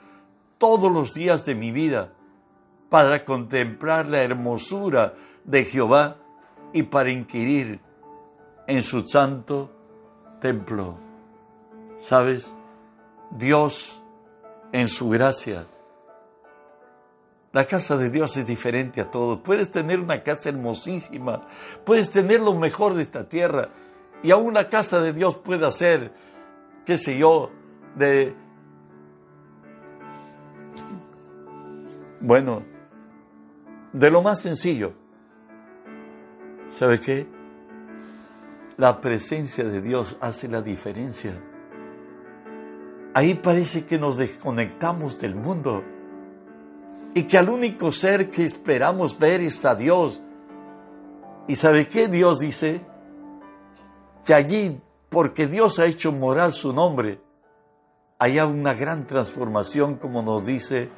todos 0.59 0.91
los 0.91 1.15
días 1.15 1.45
de 1.45 1.55
mi 1.55 1.71
vida, 1.71 2.13
para 2.89 3.25
contemplar 3.25 4.07
la 4.07 4.23
hermosura 4.23 5.15
de 5.45 5.65
Jehová 5.65 6.17
y 6.73 6.85
para 6.85 7.11
inquirir 7.11 7.81
en 8.67 8.83
su 8.83 9.07
santo 9.07 9.71
templo. 10.41 10.99
¿Sabes? 11.99 12.53
Dios 13.31 14.03
en 14.73 14.89
su 14.89 15.09
gracia. 15.09 15.67
La 17.53 17.65
casa 17.65 17.97
de 17.97 18.11
Dios 18.11 18.37
es 18.37 18.47
diferente 18.47 19.01
a 19.01 19.11
todo. 19.11 19.43
Puedes 19.43 19.71
tener 19.71 19.99
una 19.99 20.23
casa 20.23 20.51
hermosísima, 20.51 21.47
puedes 21.85 22.11
tener 22.11 22.41
lo 22.41 22.55
mejor 22.55 22.95
de 22.95 23.03
esta 23.03 23.29
tierra 23.29 23.71
y 24.23 24.31
aún 24.31 24.55
la 24.55 24.69
casa 24.69 25.01
de 25.01 25.13
Dios 25.13 25.39
puede 25.39 25.71
ser, 25.73 26.13
qué 26.87 26.97
sé 26.97 27.19
yo, 27.19 27.51
de... 27.97 28.35
Bueno, 32.21 32.63
de 33.93 34.11
lo 34.11 34.23
más 34.23 34.41
sencillo. 34.41 34.95
¿Sabe 36.71 37.01
qué? 37.01 37.27
La 38.77 39.01
presencia 39.01 39.65
de 39.65 39.81
Dios 39.81 40.17
hace 40.21 40.49
la 40.49 40.63
diferencia. 40.63 41.33
Ahí 43.15 43.35
parece 43.35 43.85
que 43.85 43.99
nos 43.99 44.17
desconectamos 44.17 45.19
del 45.19 45.35
mundo 45.35 45.83
y 47.15 47.23
que 47.23 47.39
al 47.39 47.49
único 47.49 47.91
ser 47.91 48.31
que 48.31 48.45
esperamos 48.45 49.19
ver 49.19 49.41
es 49.41 49.65
a 49.65 49.75
Dios. 49.75 50.21
¿Y 51.49 51.57
sabe 51.57 51.89
qué 51.89 52.09
Dios 52.09 52.39
dice? 52.39 52.83
Que 54.25 54.35
allí, 54.35 54.81
porque 55.09 55.47
Dios 55.47 55.79
ha 55.79 55.87
hecho 55.87 56.13
moral 56.13 56.53
su 56.53 56.73
nombre, 56.73 57.21
hay 58.19 58.39
una 58.41 58.75
gran 58.75 59.07
transformación, 59.07 59.97
como 59.97 60.23
nos 60.23 60.47
dice 60.47 60.89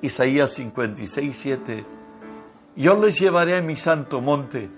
Isaías 0.00 0.52
56, 0.52 1.36
7 1.36 2.02
yo 2.74 2.98
les 2.98 3.18
llevaré 3.18 3.56
a 3.56 3.62
mi 3.62 3.76
santo 3.76 4.22
monte 4.22 4.70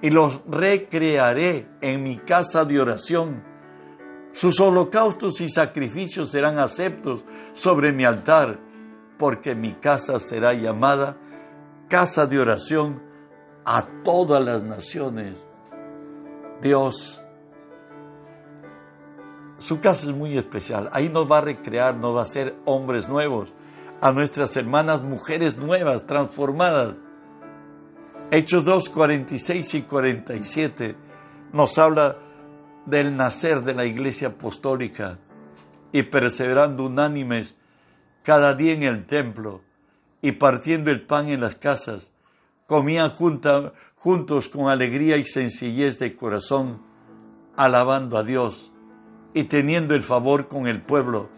y 0.00 0.10
los 0.10 0.40
recrearé 0.46 1.66
en 1.80 2.04
mi 2.04 2.16
casa 2.18 2.64
de 2.64 2.80
oración. 2.80 3.42
Sus 4.30 4.60
holocaustos 4.60 5.40
y 5.40 5.48
sacrificios 5.48 6.30
serán 6.30 6.58
aceptos 6.58 7.24
sobre 7.54 7.90
mi 7.90 8.04
altar, 8.04 8.60
porque 9.18 9.56
mi 9.56 9.72
casa 9.72 10.20
será 10.20 10.54
llamada 10.54 11.16
casa 11.88 12.26
de 12.26 12.38
oración 12.38 13.02
a 13.64 13.82
todas 14.04 14.44
las 14.44 14.62
naciones. 14.62 15.44
Dios, 16.62 17.20
su 19.58 19.80
casa 19.80 20.08
es 20.08 20.14
muy 20.14 20.36
especial. 20.38 20.88
Ahí 20.92 21.08
nos 21.08 21.30
va 21.30 21.38
a 21.38 21.42
recrear, 21.42 21.94
nos 21.96 22.14
va 22.14 22.20
a 22.20 22.24
hacer 22.24 22.56
hombres 22.64 23.08
nuevos, 23.08 23.52
a 24.00 24.12
nuestras 24.12 24.56
hermanas 24.56 25.02
mujeres 25.02 25.56
nuevas, 25.56 26.06
transformadas 26.06 26.96
Hechos 28.30 28.62
2, 28.66 28.90
46 28.90 29.74
y 29.74 29.82
47 29.82 30.96
nos 31.54 31.78
habla 31.78 32.18
del 32.84 33.16
nacer 33.16 33.62
de 33.62 33.72
la 33.72 33.86
iglesia 33.86 34.28
apostólica 34.28 35.18
y 35.92 36.02
perseverando 36.02 36.84
unánimes 36.84 37.56
cada 38.22 38.52
día 38.52 38.74
en 38.74 38.82
el 38.82 39.06
templo 39.06 39.62
y 40.20 40.32
partiendo 40.32 40.90
el 40.90 41.06
pan 41.06 41.30
en 41.30 41.40
las 41.40 41.54
casas, 41.54 42.12
comían 42.66 43.08
juntos 43.08 44.48
con 44.50 44.68
alegría 44.68 45.16
y 45.16 45.24
sencillez 45.24 45.98
de 45.98 46.14
corazón, 46.14 46.82
alabando 47.56 48.18
a 48.18 48.24
Dios 48.24 48.72
y 49.38 49.44
teniendo 49.44 49.94
el 49.94 50.02
favor 50.02 50.48
con 50.48 50.66
el 50.66 50.82
pueblo. 50.82 51.28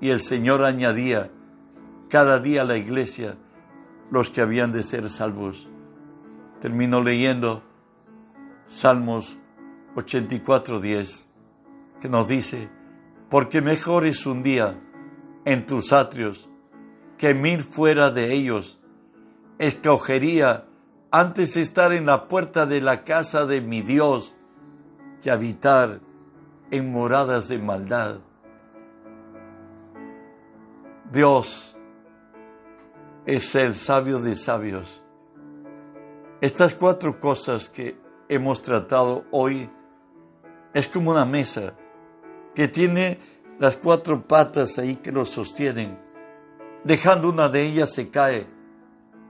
Y 0.00 0.10
el 0.10 0.20
Señor 0.20 0.64
añadía 0.64 1.30
cada 2.08 2.40
día 2.40 2.62
a 2.62 2.64
la 2.64 2.76
iglesia 2.76 3.36
los 4.10 4.30
que 4.30 4.40
habían 4.40 4.72
de 4.72 4.82
ser 4.82 5.08
salvos 5.10 5.68
termino 6.60 7.02
leyendo 7.02 7.62
Salmos 8.66 9.38
84.10, 9.94 11.26
que 12.00 12.08
nos 12.08 12.28
dice, 12.28 12.68
porque 13.30 13.62
mejor 13.62 14.04
es 14.04 14.26
un 14.26 14.42
día 14.42 14.78
en 15.44 15.66
tus 15.66 15.92
atrios 15.92 16.48
que 17.16 17.34
mil 17.34 17.62
fuera 17.62 18.10
de 18.10 18.34
ellos. 18.34 18.78
Escogería 19.58 20.66
antes 21.10 21.56
estar 21.56 21.92
en 21.92 22.06
la 22.06 22.28
puerta 22.28 22.66
de 22.66 22.80
la 22.80 23.04
casa 23.04 23.46
de 23.46 23.60
mi 23.60 23.80
Dios 23.80 24.34
que 25.22 25.30
habitar 25.30 26.00
en 26.70 26.92
moradas 26.92 27.48
de 27.48 27.58
maldad. 27.58 28.18
Dios 31.10 31.76
es 33.24 33.54
el 33.54 33.74
sabio 33.74 34.20
de 34.20 34.36
sabios. 34.36 35.02
Estas 36.40 36.74
cuatro 36.74 37.18
cosas 37.18 37.68
que 37.68 37.98
hemos 38.28 38.62
tratado 38.62 39.24
hoy 39.30 39.70
es 40.74 40.88
como 40.88 41.10
una 41.10 41.24
mesa 41.24 41.74
que 42.54 42.68
tiene 42.68 43.18
las 43.58 43.76
cuatro 43.76 44.26
patas 44.26 44.78
ahí 44.78 44.96
que 44.96 45.12
lo 45.12 45.24
sostienen. 45.24 45.98
Dejando 46.84 47.30
una 47.30 47.48
de 47.48 47.62
ellas 47.62 47.92
se 47.92 48.08
cae. 48.10 48.46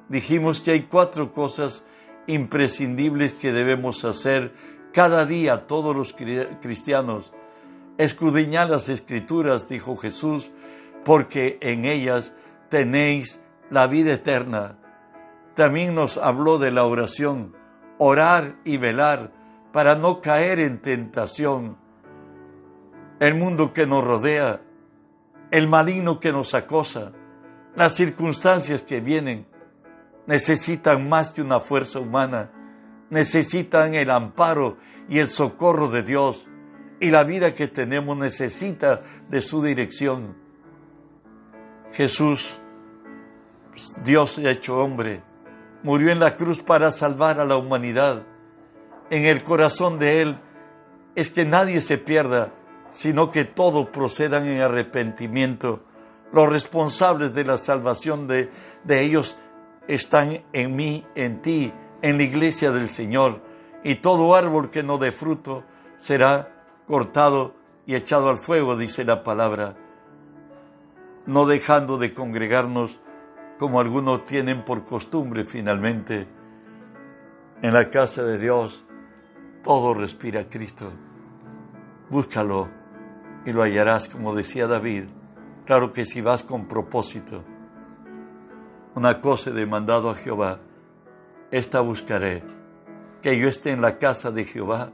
Dijimos 0.08 0.60
que 0.60 0.72
hay 0.72 0.82
cuatro 0.82 1.32
cosas 1.32 1.84
imprescindibles 2.26 3.34
que 3.34 3.52
debemos 3.52 4.04
hacer 4.04 4.52
cada 4.98 5.26
día 5.26 5.68
todos 5.68 5.94
los 5.94 6.12
cristianos. 6.12 7.32
Escudriñad 7.98 8.68
las 8.68 8.88
escrituras, 8.88 9.68
dijo 9.68 9.96
Jesús, 9.96 10.50
porque 11.04 11.56
en 11.62 11.84
ellas 11.84 12.34
tenéis 12.68 13.40
la 13.70 13.86
vida 13.86 14.14
eterna. 14.14 14.76
También 15.54 15.94
nos 15.94 16.18
habló 16.18 16.58
de 16.58 16.72
la 16.72 16.84
oración, 16.84 17.54
orar 17.98 18.56
y 18.64 18.76
velar 18.76 19.30
para 19.72 19.94
no 19.94 20.20
caer 20.20 20.58
en 20.58 20.82
tentación. 20.82 21.78
El 23.20 23.36
mundo 23.36 23.72
que 23.72 23.86
nos 23.86 24.02
rodea, 24.02 24.62
el 25.52 25.68
maligno 25.68 26.18
que 26.18 26.32
nos 26.32 26.54
acosa, 26.54 27.12
las 27.76 27.94
circunstancias 27.94 28.82
que 28.82 29.00
vienen, 29.00 29.46
necesitan 30.26 31.08
más 31.08 31.30
que 31.30 31.40
una 31.40 31.60
fuerza 31.60 32.00
humana, 32.00 32.50
necesitan 33.10 33.94
el 33.94 34.10
amparo 34.10 34.76
y 35.08 35.18
el 35.18 35.28
socorro 35.28 35.88
de 35.88 36.02
Dios. 36.02 36.48
Y 37.00 37.10
la 37.10 37.24
vida 37.24 37.54
que 37.54 37.68
tenemos 37.68 38.16
necesita 38.16 39.02
de 39.28 39.40
su 39.40 39.62
dirección. 39.62 40.36
Jesús, 41.92 42.58
Dios 44.04 44.38
hecho 44.38 44.78
hombre, 44.78 45.22
murió 45.82 46.10
en 46.10 46.18
la 46.18 46.36
cruz 46.36 46.60
para 46.60 46.90
salvar 46.90 47.40
a 47.40 47.44
la 47.44 47.56
humanidad. 47.56 48.24
En 49.10 49.24
el 49.24 49.42
corazón 49.42 49.98
de 49.98 50.20
Él 50.20 50.38
es 51.14 51.30
que 51.30 51.44
nadie 51.44 51.80
se 51.80 51.98
pierda, 51.98 52.52
sino 52.90 53.30
que 53.30 53.44
todos 53.44 53.88
procedan 53.88 54.46
en 54.46 54.60
arrepentimiento. 54.60 55.84
Los 56.32 56.50
responsables 56.50 57.32
de 57.32 57.44
la 57.44 57.56
salvación 57.56 58.26
de, 58.26 58.50
de 58.84 59.00
ellos 59.00 59.38
están 59.86 60.42
en 60.52 60.76
mí, 60.76 61.06
en 61.14 61.40
ti, 61.40 61.72
en 62.02 62.18
la 62.18 62.22
iglesia 62.22 62.70
del 62.70 62.88
Señor, 62.88 63.42
y 63.84 63.96
todo 63.96 64.34
árbol 64.34 64.70
que 64.70 64.82
no 64.82 64.98
dé 64.98 65.12
fruto 65.12 65.64
será 65.96 66.64
cortado 66.86 67.54
y 67.86 67.94
echado 67.94 68.28
al 68.28 68.38
fuego, 68.38 68.76
dice 68.76 69.04
la 69.04 69.22
palabra, 69.22 69.76
no 71.26 71.46
dejando 71.46 71.98
de 71.98 72.14
congregarnos 72.14 73.00
como 73.58 73.80
algunos 73.80 74.24
tienen 74.24 74.64
por 74.64 74.84
costumbre 74.84 75.44
finalmente. 75.44 76.26
En 77.60 77.74
la 77.74 77.90
casa 77.90 78.22
de 78.22 78.38
Dios 78.38 78.84
todo 79.62 79.94
respira 79.94 80.48
Cristo. 80.48 80.92
Búscalo 82.08 82.68
y 83.44 83.52
lo 83.52 83.62
hallarás, 83.62 84.08
como 84.08 84.34
decía 84.34 84.66
David. 84.66 85.04
Claro 85.66 85.92
que 85.92 86.06
si 86.06 86.20
vas 86.20 86.42
con 86.42 86.66
propósito, 86.66 87.44
una 88.94 89.20
cosa 89.20 89.50
he 89.50 89.52
demandado 89.52 90.08
a 90.08 90.14
Jehová, 90.14 90.60
esta 91.50 91.80
buscaré, 91.80 92.42
que 93.22 93.38
yo 93.38 93.48
esté 93.48 93.70
en 93.70 93.80
la 93.80 93.98
casa 93.98 94.30
de 94.30 94.44
Jehová 94.44 94.90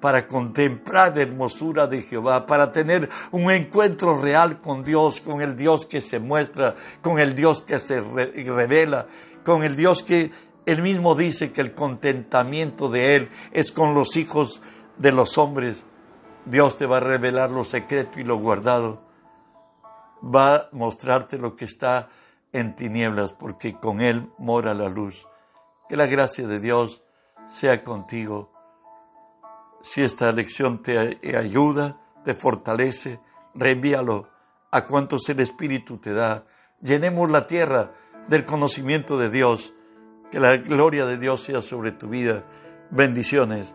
para 0.00 0.28
contemplar 0.28 1.16
la 1.16 1.22
hermosura 1.22 1.86
de 1.86 2.02
Jehová, 2.02 2.46
para 2.46 2.70
tener 2.70 3.08
un 3.30 3.50
encuentro 3.50 4.20
real 4.20 4.60
con 4.60 4.84
Dios, 4.84 5.20
con 5.20 5.40
el 5.40 5.56
Dios 5.56 5.86
que 5.86 6.00
se 6.00 6.20
muestra, 6.20 6.76
con 7.02 7.18
el 7.18 7.34
Dios 7.34 7.62
que 7.62 7.78
se 7.78 8.00
revela, 8.00 9.06
con 9.42 9.64
el 9.64 9.74
Dios 9.74 10.02
que 10.02 10.30
él 10.66 10.82
mismo 10.82 11.14
dice 11.14 11.52
que 11.52 11.60
el 11.60 11.74
contentamiento 11.74 12.88
de 12.88 13.14
Él 13.14 13.30
es 13.52 13.70
con 13.70 13.94
los 13.94 14.16
hijos 14.16 14.60
de 14.98 15.12
los 15.12 15.38
hombres. 15.38 15.84
Dios 16.44 16.76
te 16.76 16.86
va 16.86 16.96
a 16.96 17.00
revelar 17.00 17.52
lo 17.52 17.62
secreto 17.62 18.18
y 18.18 18.24
lo 18.24 18.36
guardado. 18.36 19.00
Va 20.22 20.56
a 20.56 20.68
mostrarte 20.72 21.38
lo 21.38 21.54
que 21.54 21.66
está 21.66 22.08
en 22.52 22.74
tinieblas, 22.74 23.32
porque 23.32 23.78
con 23.78 24.00
Él 24.00 24.28
mora 24.38 24.74
la 24.74 24.88
luz. 24.88 25.28
Que 25.88 25.96
la 25.96 26.06
gracia 26.06 26.46
de 26.46 26.60
Dios 26.60 27.02
sea 27.46 27.84
contigo. 27.84 28.52
Si 29.82 30.02
esta 30.02 30.32
lección 30.32 30.82
te 30.82 30.98
ayuda, 31.36 32.00
te 32.24 32.34
fortalece, 32.34 33.20
reenvíalo 33.54 34.28
a 34.72 34.84
cuantos 34.84 35.28
el 35.28 35.40
Espíritu 35.40 35.98
te 35.98 36.12
da. 36.12 36.44
Llenemos 36.82 37.30
la 37.30 37.46
tierra 37.46 37.92
del 38.28 38.44
conocimiento 38.44 39.16
de 39.16 39.30
Dios. 39.30 39.74
Que 40.30 40.40
la 40.40 40.56
gloria 40.56 41.06
de 41.06 41.18
Dios 41.18 41.42
sea 41.42 41.62
sobre 41.62 41.92
tu 41.92 42.08
vida. 42.08 42.44
Bendiciones. 42.90 43.74